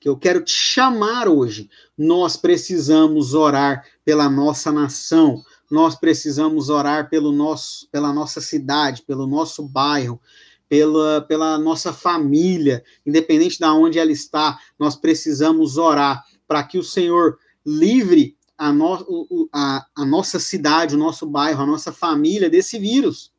que 0.00 0.08
eu 0.08 0.18
quero 0.18 0.42
te 0.42 0.52
chamar 0.52 1.28
hoje. 1.28 1.70
Nós 1.96 2.36
precisamos 2.36 3.34
orar 3.34 3.86
pela 4.04 4.28
nossa 4.28 4.72
nação, 4.72 5.44
nós 5.70 5.94
precisamos 5.94 6.68
orar 6.68 7.08
pelo 7.08 7.30
nosso, 7.30 7.88
pela 7.90 8.12
nossa 8.12 8.40
cidade, 8.40 9.02
pelo 9.02 9.26
nosso 9.26 9.62
bairro, 9.62 10.20
pela, 10.68 11.20
pela 11.22 11.58
nossa 11.58 11.92
família, 11.92 12.82
independente 13.04 13.58
de 13.58 13.64
onde 13.64 13.98
ela 13.98 14.12
está, 14.12 14.58
nós 14.78 14.96
precisamos 14.96 15.76
orar 15.76 16.24
para 16.46 16.62
que 16.62 16.78
o 16.78 16.84
Senhor 16.84 17.38
livre 17.64 18.36
a, 18.56 18.72
no, 18.72 19.48
a, 19.52 19.86
a 19.96 20.04
nossa 20.04 20.38
cidade, 20.38 20.94
o 20.94 20.98
nosso 20.98 21.26
bairro, 21.26 21.62
a 21.62 21.66
nossa 21.66 21.92
família 21.92 22.50
desse 22.50 22.78
vírus 22.78 23.32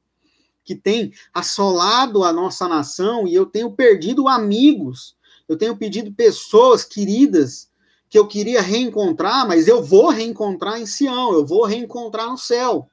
que 0.63 0.75
tem 0.75 1.11
assolado 1.33 2.23
a 2.23 2.31
nossa 2.31 2.67
nação 2.67 3.27
e 3.27 3.33
eu 3.33 3.45
tenho 3.45 3.71
perdido 3.71 4.27
amigos, 4.27 5.15
eu 5.47 5.57
tenho 5.57 5.75
pedido 5.75 6.13
pessoas 6.13 6.83
queridas 6.83 7.70
que 8.11 8.19
eu 8.19 8.27
queria 8.27 8.61
reencontrar, 8.61 9.47
mas 9.47 9.69
eu 9.69 9.81
vou 9.81 10.09
reencontrar 10.09 10.81
em 10.81 10.85
Sião, 10.85 11.31
eu 11.31 11.45
vou 11.45 11.63
reencontrar 11.63 12.29
no 12.29 12.37
céu. 12.37 12.89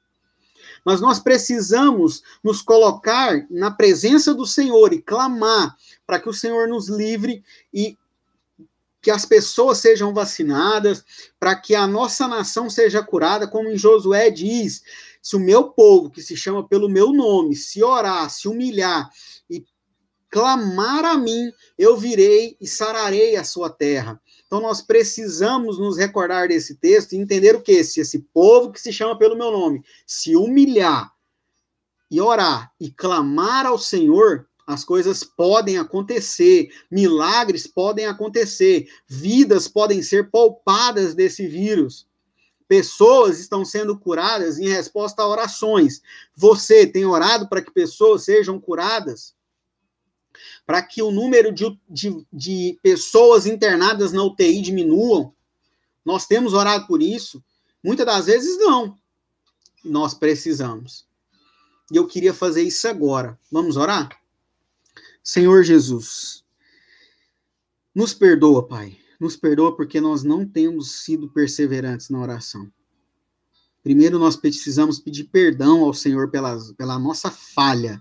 Mas 0.85 1.01
nós 1.01 1.19
precisamos 1.19 2.23
nos 2.41 2.61
colocar 2.61 3.45
na 3.49 3.69
presença 3.69 4.33
do 4.33 4.45
Senhor 4.45 4.93
e 4.93 5.01
clamar 5.01 5.75
para 6.07 6.21
que 6.21 6.29
o 6.29 6.33
Senhor 6.33 6.69
nos 6.69 6.87
livre 6.87 7.43
e 7.73 7.97
que 9.01 9.11
as 9.11 9.25
pessoas 9.25 9.79
sejam 9.79 10.13
vacinadas, 10.13 11.03
para 11.37 11.53
que 11.53 11.75
a 11.75 11.85
nossa 11.85 12.25
nação 12.25 12.69
seja 12.69 13.03
curada, 13.03 13.45
como 13.45 13.67
em 13.67 13.77
Josué 13.77 14.29
diz: 14.29 14.83
se 15.21 15.35
o 15.35 15.39
meu 15.39 15.65
povo, 15.65 16.09
que 16.09 16.21
se 16.21 16.37
chama 16.37 16.65
pelo 16.65 16.87
meu 16.87 17.11
nome, 17.11 17.57
se 17.57 17.83
orar, 17.83 18.29
se 18.29 18.47
humilhar 18.47 19.09
e 19.49 19.65
clamar 20.29 21.03
a 21.03 21.17
mim, 21.17 21.51
eu 21.77 21.97
virei 21.97 22.55
e 22.61 22.65
sararei 22.65 23.35
a 23.35 23.43
sua 23.43 23.69
terra. 23.69 24.21
Então 24.49 24.59
nós 24.59 24.81
precisamos 24.81 25.77
nos 25.77 25.95
recordar 25.95 26.47
desse 26.47 26.73
texto 26.73 27.13
e 27.13 27.17
entender 27.17 27.55
o 27.55 27.61
que? 27.61 27.83
Se 27.83 28.01
esse 28.01 28.17
povo 28.33 28.71
que 28.71 28.81
se 28.81 28.91
chama 28.91 29.15
pelo 29.15 29.37
meu 29.37 29.51
nome 29.51 29.83
se 30.07 30.35
humilhar 30.35 31.13
e 32.09 32.19
orar 32.19 32.73
e 32.79 32.89
clamar 32.89 33.67
ao 33.67 33.77
Senhor, 33.77 34.47
as 34.65 34.83
coisas 34.83 35.23
podem 35.23 35.77
acontecer, 35.77 36.69
milagres 36.89 37.67
podem 37.67 38.07
acontecer, 38.07 38.89
vidas 39.07 39.67
podem 39.67 40.01
ser 40.01 40.31
poupadas 40.31 41.13
desse 41.13 41.45
vírus. 41.45 42.07
Pessoas 42.67 43.39
estão 43.39 43.63
sendo 43.63 43.99
curadas 43.99 44.57
em 44.57 44.67
resposta 44.67 45.21
a 45.21 45.27
orações. 45.27 46.01
Você 46.35 46.87
tem 46.87 47.05
orado 47.05 47.47
para 47.47 47.61
que 47.61 47.71
pessoas 47.71 48.23
sejam 48.23 48.59
curadas? 48.59 49.35
Para 50.65 50.81
que 50.81 51.01
o 51.01 51.11
número 51.11 51.51
de, 51.51 51.79
de, 51.89 52.25
de 52.31 52.79
pessoas 52.81 53.45
internadas 53.45 54.11
na 54.11 54.23
UTI 54.23 54.61
diminuam. 54.61 55.33
Nós 56.05 56.25
temos 56.25 56.53
orado 56.53 56.87
por 56.87 57.01
isso? 57.01 57.43
Muitas 57.83 58.05
das 58.05 58.25
vezes 58.25 58.57
não. 58.57 58.97
Nós 59.83 60.13
precisamos. 60.13 61.05
E 61.91 61.97
eu 61.97 62.07
queria 62.07 62.33
fazer 62.33 62.61
isso 62.63 62.87
agora. 62.87 63.39
Vamos 63.51 63.77
orar? 63.77 64.09
Senhor 65.23 65.63
Jesus, 65.63 66.43
nos 67.93 68.13
perdoa, 68.13 68.67
Pai. 68.67 68.97
Nos 69.19 69.35
perdoa 69.35 69.75
porque 69.75 69.99
nós 69.99 70.23
não 70.23 70.47
temos 70.47 71.03
sido 71.03 71.29
perseverantes 71.29 72.09
na 72.09 72.19
oração. 72.19 72.71
Primeiro, 73.89 74.19
nós 74.19 74.35
precisamos 74.35 74.99
pedir 74.99 75.23
perdão 75.23 75.83
ao 75.83 75.95
Senhor 75.95 76.29
pela, 76.29 76.55
pela 76.77 76.99
nossa 76.99 77.31
falha, 77.31 77.99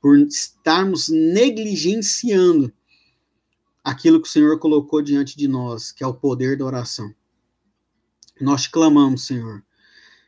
por 0.00 0.18
estarmos 0.18 1.08
negligenciando 1.08 2.72
aquilo 3.84 4.20
que 4.20 4.26
o 4.26 4.32
Senhor 4.32 4.58
colocou 4.58 5.00
diante 5.00 5.36
de 5.36 5.46
nós, 5.46 5.92
que 5.92 6.02
é 6.02 6.06
o 6.08 6.12
poder 6.12 6.58
da 6.58 6.64
oração. 6.64 7.14
Nós 8.40 8.62
te 8.62 8.70
clamamos, 8.72 9.26
Senhor. 9.26 9.62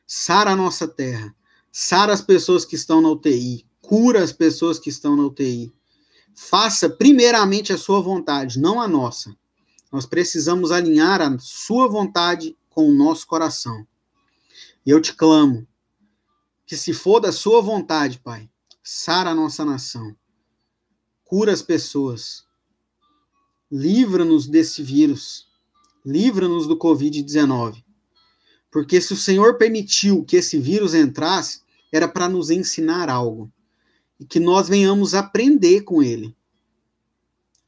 Sara 0.06 0.52
a 0.52 0.56
nossa 0.56 0.86
terra, 0.86 1.34
sara 1.72 2.12
as 2.12 2.22
pessoas 2.22 2.64
que 2.64 2.76
estão 2.76 3.00
na 3.02 3.10
UTI, 3.10 3.66
cura 3.80 4.22
as 4.22 4.30
pessoas 4.30 4.78
que 4.78 4.90
estão 4.90 5.16
na 5.16 5.24
UTI. 5.24 5.74
Faça 6.36 6.88
primeiramente 6.88 7.72
a 7.72 7.76
sua 7.76 8.00
vontade, 8.00 8.60
não 8.60 8.80
a 8.80 8.86
nossa. 8.86 9.36
Nós 9.90 10.06
precisamos 10.06 10.70
alinhar 10.70 11.20
a 11.20 11.36
sua 11.40 11.88
vontade 11.88 12.56
com 12.68 12.88
o 12.88 12.94
nosso 12.94 13.26
coração. 13.26 13.84
E 14.84 14.90
eu 14.90 15.00
te 15.00 15.14
clamo 15.14 15.66
que 16.66 16.76
se 16.76 16.92
for 16.94 17.20
da 17.20 17.32
sua 17.32 17.60
vontade, 17.60 18.18
Pai, 18.20 18.48
sara 18.82 19.30
a 19.30 19.34
nossa 19.34 19.64
nação. 19.64 20.16
Cura 21.24 21.52
as 21.52 21.62
pessoas. 21.62 22.44
Livra-nos 23.70 24.46
desse 24.46 24.82
vírus. 24.82 25.46
Livra-nos 26.04 26.66
do 26.66 26.78
COVID-19. 26.78 27.84
Porque 28.70 29.00
se 29.00 29.12
o 29.12 29.16
Senhor 29.16 29.58
permitiu 29.58 30.24
que 30.24 30.36
esse 30.36 30.58
vírus 30.58 30.94
entrasse, 30.94 31.60
era 31.92 32.08
para 32.08 32.28
nos 32.28 32.50
ensinar 32.50 33.10
algo. 33.10 33.52
E 34.18 34.24
que 34.24 34.40
nós 34.40 34.68
venhamos 34.68 35.14
aprender 35.14 35.82
com 35.82 36.02
ele. 36.02 36.34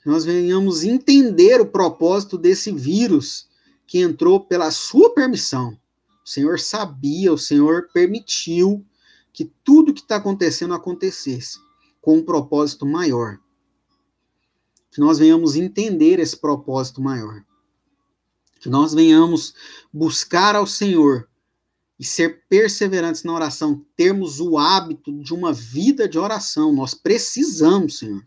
Nós 0.05 0.25
venhamos 0.25 0.83
entender 0.83 1.61
o 1.61 1.67
propósito 1.67 2.39
desse 2.39 2.73
vírus 2.73 3.49
que 3.87 3.99
entrou 3.99 4.41
pela 4.41 4.71
sua 4.71 5.15
permissão. 5.15 5.79
O 6.25 6.29
Senhor 6.29 6.59
sabia, 6.59 7.33
o 7.33 7.39
Senhor 7.39 7.89
permitiu 7.93 8.85
que 9.33 9.53
tudo 9.65 9.95
que 9.95 10.01
está 10.01 10.17
acontecendo 10.17 10.75
acontecesse 10.75 11.59
com 12.01 12.19
um 12.19 12.25
propósito 12.25 12.87
maior. 12.87 13.39
Que 14.91 15.01
nós 15.01 15.19
venhamos 15.19 15.57
entender 15.57 16.19
esse 16.19 16.37
propósito 16.37 17.01
maior 17.01 17.43
que 18.63 18.69
nós 18.69 18.95
venhamos 18.95 19.55
buscar 19.93 20.55
ao 20.55 20.69
Senhor 20.69 21.29
e 21.99 22.05
ser 22.05 22.45
perseverantes 22.49 23.25
na 23.25 23.35
oração, 23.35 23.85
termos 23.97 24.39
o 24.39 24.57
hábito 24.57 25.13
de 25.21 25.35
uma 25.35 25.53
vida 25.53 26.09
de 26.09 26.17
oração. 26.17 26.73
Nós 26.73 26.95
precisamos, 26.95 27.99
Senhor. 27.99 28.25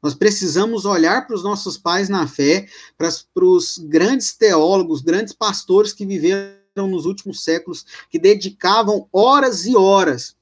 Nós 0.00 0.14
precisamos 0.14 0.84
olhar 0.84 1.26
para 1.26 1.34
os 1.34 1.42
nossos 1.42 1.76
pais 1.76 2.08
na 2.08 2.28
fé, 2.28 2.68
para, 2.96 3.10
os 3.44 3.76
grandes 3.76 4.34
teólogos, 4.36 5.02
grandes 5.02 5.34
pastores 5.34 5.92
que 5.92 6.06
viveram 6.06 6.59
nos 6.76 7.06
últimos 7.06 7.42
séculos, 7.42 7.84
que 8.08 8.18
dedicavam 8.18 9.08
horas 9.12 9.66
e 9.66 9.76
horas. 9.76 10.36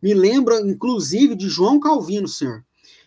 Me 0.00 0.14
lembro, 0.14 0.58
inclusive, 0.68 1.34
de 1.34 1.48
João 1.48 1.78
Calvino, 1.78 2.28
Senhor, 2.28 2.64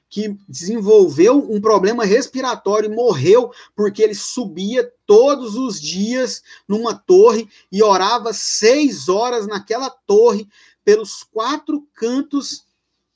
que 0.09 0.38
desenvolveu 0.47 1.51
um 1.51 1.59
problema 1.59 2.05
respiratório 2.05 2.91
e 2.91 2.95
morreu 2.95 3.51
porque 3.75 4.01
ele 4.01 4.15
subia 4.15 4.89
todos 5.05 5.55
os 5.55 5.79
dias 5.79 6.41
numa 6.67 6.93
torre 6.93 7.49
e 7.71 7.81
orava 7.83 8.33
seis 8.33 9.09
horas 9.09 9.47
naquela 9.47 9.89
torre 9.89 10.47
pelos 10.83 11.23
quatro 11.23 11.85
cantos 11.93 12.65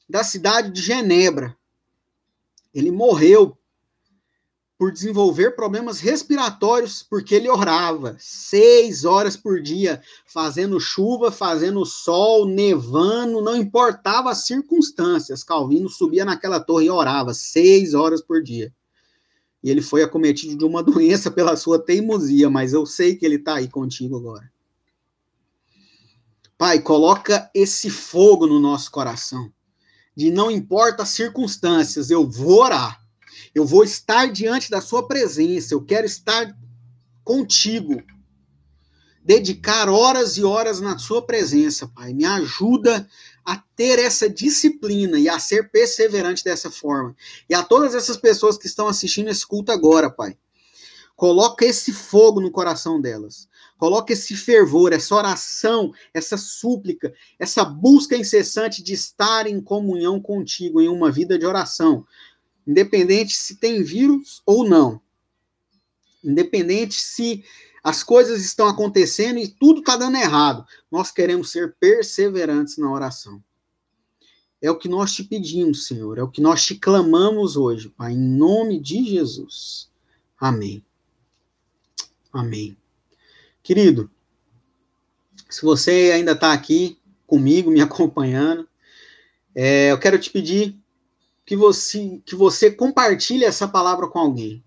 da 0.10 0.24
cidade 0.24 0.72
de 0.72 0.82
Genebra. 0.82 1.56
Ele 2.74 2.92
morreu 2.92 3.58
por 4.80 4.94
desenvolver 4.94 5.58
problemas 5.58 6.00
respiratórios, 6.00 7.04
porque 7.04 7.36
ele 7.36 7.50
orava 7.50 8.16
seis 8.18 9.04
horas 9.04 9.36
por 9.36 9.62
dia, 9.62 10.02
fazendo 10.26 10.80
chuva, 10.80 11.34
fazendo 11.34 11.86
sol, 11.86 12.48
nevando, 12.48 13.42
não 13.42 13.58
importava 13.58 14.32
as 14.32 14.46
circunstâncias. 14.46 15.44
Calvino 15.44 15.90
subia 15.90 16.24
naquela 16.24 16.62
torre 16.62 16.86
e 16.86 16.90
orava 16.90 17.34
seis 17.34 17.94
horas 17.94 18.22
por 18.22 18.42
dia. 18.42 18.74
E 19.62 19.70
ele 19.70 19.82
foi 19.82 20.02
acometido 20.02 20.58
de 20.58 20.64
uma 20.64 20.82
doença 20.82 21.30
pela 21.30 21.58
sua 21.58 21.78
teimosia, 21.78 22.50
mas 22.50 22.72
eu 22.72 22.86
sei 22.86 23.18
que 23.18 23.26
ele 23.26 23.36
está 23.36 23.56
aí 23.56 23.68
contigo 23.68 24.16
agora. 24.16 24.50
Pai, 26.58 26.80
coloca 26.80 27.52
esse 27.54 27.90
fogo 27.90 28.48
no 28.48 28.62
nosso 28.62 28.90
coração, 28.92 29.52
de 30.16 30.32
não 30.32 30.50
importa 30.50 31.04
as 31.04 31.10
circunstâncias, 31.10 32.10
eu 32.10 32.26
vou 32.26 32.62
orar 32.62 32.99
eu 33.54 33.66
vou 33.66 33.84
estar 33.84 34.32
diante 34.32 34.70
da 34.70 34.82
sua 34.82 35.08
presença, 35.08 35.74
eu 35.74 35.84
quero 35.84 36.06
estar 36.06 36.56
contigo. 37.24 38.02
Dedicar 39.24 39.90
horas 39.90 40.38
e 40.38 40.44
horas 40.44 40.80
na 40.80 40.98
sua 40.98 41.22
presença, 41.22 41.88
Pai. 41.88 42.14
Me 42.14 42.26
ajuda 42.26 43.08
a 43.46 43.58
ter 43.76 44.00
essa 44.00 44.30
disciplina 44.30 45.20
e 45.20 45.28
a 45.30 45.38
ser 45.40 45.70
perseverante 45.70 46.44
dessa 46.44 46.72
forma. 46.72 47.16
E 47.50 47.54
a 47.54 47.62
todas 47.62 47.94
essas 47.94 48.18
pessoas 48.18 48.58
que 48.58 48.66
estão 48.66 48.88
assistindo 48.88 49.30
esse 49.30 49.46
culto 49.46 49.72
agora, 49.72 50.10
Pai. 50.10 50.38
Coloca 51.16 51.66
esse 51.66 51.92
fogo 51.92 52.40
no 52.40 52.50
coração 52.50 53.00
delas. 53.00 53.50
Coloca 53.78 54.14
esse 54.14 54.36
fervor, 54.36 54.94
essa 54.94 55.14
oração, 55.14 55.92
essa 56.14 56.38
súplica, 56.38 57.14
essa 57.38 57.64
busca 57.64 58.16
incessante 58.16 58.82
de 58.82 58.94
estar 58.94 59.46
em 59.46 59.62
comunhão 59.62 60.20
contigo 60.22 60.82
em 60.82 60.88
uma 60.88 61.12
vida 61.12 61.38
de 61.38 61.46
oração 61.46 62.06
independente 62.70 63.34
se 63.34 63.56
tem 63.56 63.82
vírus 63.82 64.44
ou 64.46 64.64
não, 64.64 65.02
independente 66.24 66.94
se 66.94 67.44
as 67.84 68.04
coisas 68.04 68.46
estão 68.46 68.68
acontecendo 68.68 69.40
e 69.40 69.48
tudo 69.48 69.80
está 69.80 69.98
dando 69.98 70.18
errado, 70.18 70.64
nós 70.92 71.10
queremos 71.10 71.50
ser 71.50 71.76
perseverantes 71.80 72.78
na 72.78 72.92
oração. 72.92 73.44
É 74.62 74.70
o 74.70 74.78
que 74.78 74.88
nós 74.88 75.14
te 75.14 75.24
pedimos, 75.24 75.88
Senhor, 75.88 76.20
é 76.20 76.22
o 76.22 76.30
que 76.30 76.42
nós 76.42 76.64
te 76.64 76.76
clamamos 76.76 77.58
hoje, 77.58 77.90
Pai, 77.90 78.14
em 78.14 78.20
nome 78.20 78.80
de 78.80 79.04
Jesus. 79.04 79.90
Amém. 80.40 80.86
Amém. 82.32 82.78
Querido, 83.64 84.12
se 85.50 85.64
você 85.64 86.12
ainda 86.14 86.34
está 86.34 86.54
aqui 86.54 87.00
comigo, 87.26 87.72
me 87.72 87.82
acompanhando, 87.82 88.70
é, 89.56 89.92
eu 89.92 89.98
quero 89.98 90.20
te 90.20 90.30
pedir 90.30 90.79
que 91.50 91.56
você, 91.56 92.22
que 92.28 92.36
você 92.36 92.70
compartilhe 92.70 93.44
essa 93.44 93.68
palavra 93.68 94.08
com 94.08 94.20
alguém. 94.20 94.64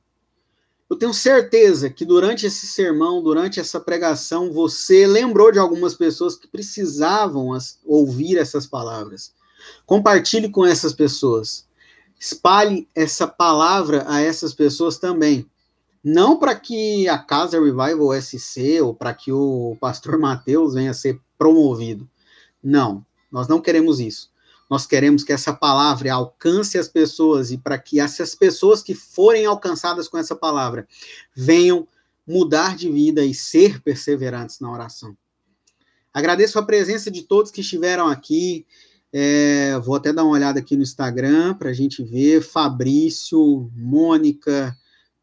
Eu 0.90 0.96
tenho 0.96 1.14
certeza 1.14 1.88
que 1.88 2.04
durante 2.04 2.44
esse 2.44 2.66
sermão, 2.66 3.22
durante 3.22 3.60
essa 3.60 3.78
pregação, 3.78 4.52
você 4.52 5.06
lembrou 5.06 5.52
de 5.52 5.60
algumas 5.60 5.94
pessoas 5.94 6.34
que 6.34 6.48
precisavam 6.48 7.52
as, 7.52 7.78
ouvir 7.84 8.36
essas 8.36 8.66
palavras. 8.66 9.32
Compartilhe 9.86 10.48
com 10.48 10.66
essas 10.66 10.92
pessoas. 10.92 11.68
Espalhe 12.18 12.88
essa 12.96 13.28
palavra 13.28 14.04
a 14.08 14.20
essas 14.20 14.52
pessoas 14.52 14.98
também. 14.98 15.48
Não 16.02 16.36
para 16.36 16.56
que 16.56 17.08
a 17.08 17.16
Casa 17.16 17.60
Revival 17.60 18.20
SC 18.20 18.80
ou 18.80 18.92
para 18.92 19.14
que 19.14 19.30
o 19.30 19.76
pastor 19.80 20.18
Mateus 20.18 20.74
venha 20.74 20.90
a 20.90 20.94
ser 20.94 21.20
promovido. 21.38 22.10
Não, 22.60 23.06
nós 23.30 23.46
não 23.46 23.60
queremos 23.60 24.00
isso. 24.00 24.31
Nós 24.72 24.86
queremos 24.86 25.22
que 25.22 25.34
essa 25.34 25.52
palavra 25.52 26.14
alcance 26.14 26.78
as 26.78 26.88
pessoas 26.88 27.50
e 27.50 27.58
para 27.58 27.76
que 27.76 28.00
essas 28.00 28.34
pessoas 28.34 28.82
que 28.82 28.94
forem 28.94 29.44
alcançadas 29.44 30.08
com 30.08 30.16
essa 30.16 30.34
palavra 30.34 30.88
venham 31.36 31.86
mudar 32.26 32.74
de 32.74 32.90
vida 32.90 33.22
e 33.22 33.34
ser 33.34 33.82
perseverantes 33.82 34.60
na 34.60 34.72
oração. 34.72 35.14
Agradeço 36.10 36.58
a 36.58 36.64
presença 36.64 37.10
de 37.10 37.20
todos 37.20 37.50
que 37.50 37.60
estiveram 37.60 38.08
aqui. 38.08 38.64
É, 39.12 39.78
vou 39.80 39.94
até 39.94 40.10
dar 40.10 40.24
uma 40.24 40.32
olhada 40.32 40.60
aqui 40.60 40.74
no 40.74 40.82
Instagram 40.82 41.52
para 41.52 41.68
a 41.68 41.74
gente 41.74 42.02
ver. 42.02 42.40
Fabrício, 42.40 43.70
Mônica, 43.76 44.74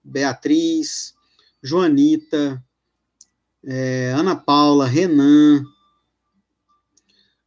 Beatriz, 0.03 1.15
Joanita, 1.59 2.63
é, 3.65 4.13
Ana 4.15 4.35
Paula, 4.35 4.85
Renan, 4.85 5.63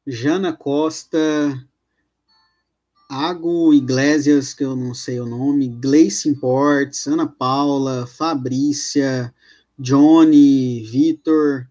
Jana 0.05 0.53
Costa, 0.53 1.65
Ago 3.13 3.75
Iglesias, 3.75 4.55
que 4.55 4.65
eu 4.65 4.75
não 4.75 4.95
sei 4.95 5.21
o 5.21 5.27
nome, 5.27 5.69
Gleice 5.69 6.31
Imports, 6.31 7.07
Ana 7.07 7.27
Paula, 7.27 8.07
Fabrícia, 8.07 9.35
Johnny, 9.79 10.83
Vitor, 10.83 11.67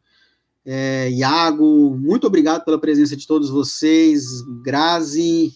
é, 0.64 1.10
Iago, 1.10 1.98
muito 1.98 2.28
obrigado 2.28 2.64
pela 2.64 2.80
presença 2.80 3.18
de 3.18 3.26
todos 3.26 3.50
vocês, 3.50 4.24
Grazi, 4.64 5.52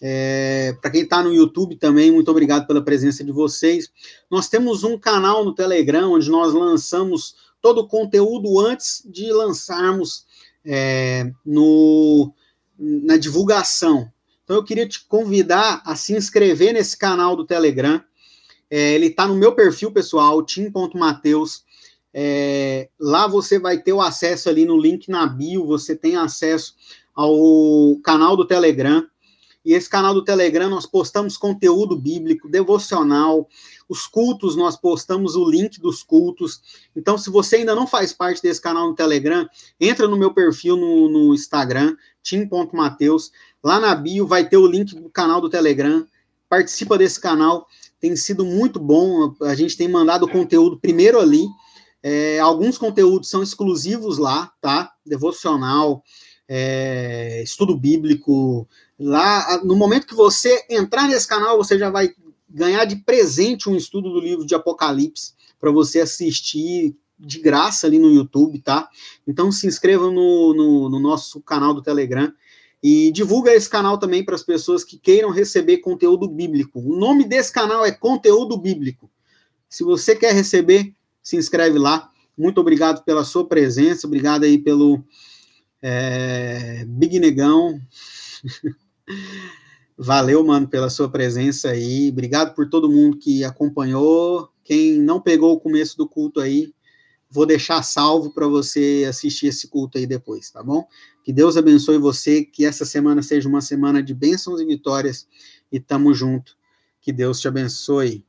é, 0.00 0.74
para 0.80 0.90
quem 0.90 1.02
está 1.02 1.22
no 1.22 1.30
YouTube 1.30 1.76
também, 1.76 2.10
muito 2.10 2.30
obrigado 2.30 2.66
pela 2.66 2.82
presença 2.82 3.22
de 3.22 3.32
vocês. 3.32 3.90
Nós 4.30 4.48
temos 4.48 4.82
um 4.82 4.98
canal 4.98 5.44
no 5.44 5.54
Telegram 5.54 6.12
onde 6.12 6.30
nós 6.30 6.54
lançamos 6.54 7.36
todo 7.60 7.82
o 7.82 7.86
conteúdo 7.86 8.58
antes 8.58 9.02
de 9.04 9.30
lançarmos 9.30 10.24
é, 10.64 11.30
no, 11.44 12.32
na 12.78 13.18
divulgação. 13.18 14.10
Então 14.52 14.60
eu 14.60 14.66
queria 14.66 14.86
te 14.86 15.02
convidar 15.06 15.80
a 15.82 15.96
se 15.96 16.12
inscrever 16.12 16.74
nesse 16.74 16.94
canal 16.94 17.34
do 17.34 17.46
Telegram. 17.46 18.04
É, 18.70 18.92
ele 18.92 19.06
está 19.06 19.26
no 19.26 19.34
meu 19.34 19.54
perfil 19.54 19.90
pessoal, 19.90 20.44
tim.mateus. 20.44 21.64
É, 22.12 22.90
lá 23.00 23.26
você 23.26 23.58
vai 23.58 23.78
ter 23.78 23.94
o 23.94 24.02
acesso 24.02 24.50
ali 24.50 24.66
no 24.66 24.76
link 24.76 25.08
na 25.08 25.26
bio, 25.26 25.64
você 25.64 25.96
tem 25.96 26.16
acesso 26.16 26.74
ao 27.14 27.98
canal 28.04 28.36
do 28.36 28.46
Telegram. 28.46 29.02
E 29.64 29.72
esse 29.72 29.88
canal 29.88 30.12
do 30.12 30.22
Telegram 30.22 30.68
nós 30.68 30.84
postamos 30.84 31.38
conteúdo 31.38 31.98
bíblico, 31.98 32.46
devocional, 32.46 33.48
os 33.88 34.06
cultos 34.06 34.56
nós 34.56 34.76
postamos 34.76 35.36
o 35.36 35.48
link 35.48 35.80
dos 35.80 36.02
cultos. 36.02 36.60
Então, 36.94 37.16
se 37.18 37.30
você 37.30 37.56
ainda 37.56 37.74
não 37.74 37.86
faz 37.86 38.12
parte 38.12 38.42
desse 38.42 38.60
canal 38.60 38.88
no 38.88 38.94
Telegram, 38.94 39.48
entra 39.80 40.08
no 40.08 40.16
meu 40.16 40.32
perfil 40.32 40.76
no, 40.76 41.08
no 41.08 41.34
Instagram, 41.34 41.96
tim.mateus. 42.22 43.30
Lá 43.62 43.78
na 43.78 43.94
bio 43.94 44.26
vai 44.26 44.48
ter 44.48 44.56
o 44.56 44.66
link 44.66 44.94
do 44.94 45.08
canal 45.10 45.40
do 45.40 45.50
Telegram. 45.50 46.06
Participa 46.48 46.98
desse 46.98 47.20
canal, 47.20 47.66
tem 48.00 48.14
sido 48.16 48.44
muito 48.44 48.78
bom. 48.78 49.34
A 49.42 49.54
gente 49.54 49.76
tem 49.76 49.88
mandado 49.88 50.28
conteúdo 50.28 50.78
primeiro 50.78 51.18
ali. 51.18 51.46
É, 52.02 52.40
alguns 52.40 52.76
conteúdos 52.76 53.30
são 53.30 53.42
exclusivos 53.42 54.18
lá, 54.18 54.52
tá? 54.60 54.92
Devocional, 55.06 56.02
é, 56.48 57.42
estudo 57.42 57.76
bíblico. 57.76 58.68
Lá, 58.98 59.60
no 59.64 59.76
momento 59.76 60.06
que 60.06 60.14
você 60.14 60.64
entrar 60.68 61.08
nesse 61.08 61.26
canal, 61.26 61.56
você 61.56 61.78
já 61.78 61.90
vai 61.90 62.10
ganhar 62.52 62.84
de 62.84 62.96
presente 62.96 63.68
um 63.68 63.76
estudo 63.76 64.10
do 64.12 64.20
livro 64.20 64.46
de 64.46 64.54
Apocalipse 64.54 65.34
para 65.58 65.70
você 65.70 66.00
assistir 66.00 66.96
de 67.18 67.38
graça 67.38 67.86
ali 67.86 67.98
no 67.98 68.10
YouTube, 68.10 68.60
tá? 68.60 68.88
Então 69.26 69.52
se 69.52 69.66
inscreva 69.66 70.10
no, 70.10 70.54
no, 70.54 70.88
no 70.88 70.98
nosso 70.98 71.40
canal 71.40 71.72
do 71.72 71.82
Telegram 71.82 72.32
e 72.82 73.12
divulga 73.12 73.54
esse 73.54 73.70
canal 73.70 73.96
também 73.96 74.24
para 74.24 74.34
as 74.34 74.42
pessoas 74.42 74.82
que 74.82 74.98
queiram 74.98 75.30
receber 75.30 75.78
conteúdo 75.78 76.28
bíblico. 76.28 76.80
O 76.80 76.96
nome 76.96 77.24
desse 77.24 77.52
canal 77.52 77.84
é 77.84 77.92
Conteúdo 77.92 78.56
Bíblico. 78.56 79.08
Se 79.68 79.84
você 79.84 80.16
quer 80.16 80.34
receber, 80.34 80.92
se 81.22 81.36
inscreve 81.36 81.78
lá. 81.78 82.10
Muito 82.36 82.60
obrigado 82.60 83.04
pela 83.04 83.24
sua 83.24 83.46
presença, 83.46 84.06
obrigado 84.06 84.42
aí 84.42 84.58
pelo 84.58 85.04
é, 85.80 86.84
Big 86.88 87.20
Negão. 87.20 87.80
Valeu, 89.96 90.44
mano, 90.44 90.66
pela 90.66 90.88
sua 90.88 91.08
presença 91.08 91.70
aí. 91.70 92.08
Obrigado 92.10 92.54
por 92.54 92.68
todo 92.68 92.90
mundo 92.90 93.18
que 93.18 93.44
acompanhou. 93.44 94.50
Quem 94.64 94.98
não 94.98 95.20
pegou 95.20 95.52
o 95.52 95.60
começo 95.60 95.96
do 95.96 96.08
culto 96.08 96.40
aí, 96.40 96.72
vou 97.30 97.46
deixar 97.46 97.82
salvo 97.82 98.30
para 98.32 98.46
você 98.46 99.06
assistir 99.08 99.48
esse 99.48 99.68
culto 99.68 99.98
aí 99.98 100.06
depois, 100.06 100.50
tá 100.50 100.62
bom? 100.62 100.86
Que 101.24 101.32
Deus 101.32 101.56
abençoe 101.56 101.98
você, 101.98 102.44
que 102.44 102.64
essa 102.64 102.84
semana 102.84 103.22
seja 103.22 103.48
uma 103.48 103.60
semana 103.60 104.02
de 104.02 104.14
bênçãos 104.14 104.60
e 104.60 104.64
vitórias 104.64 105.26
e 105.70 105.78
tamo 105.78 106.12
junto. 106.12 106.56
Que 107.00 107.12
Deus 107.12 107.40
te 107.40 107.48
abençoe. 107.48 108.24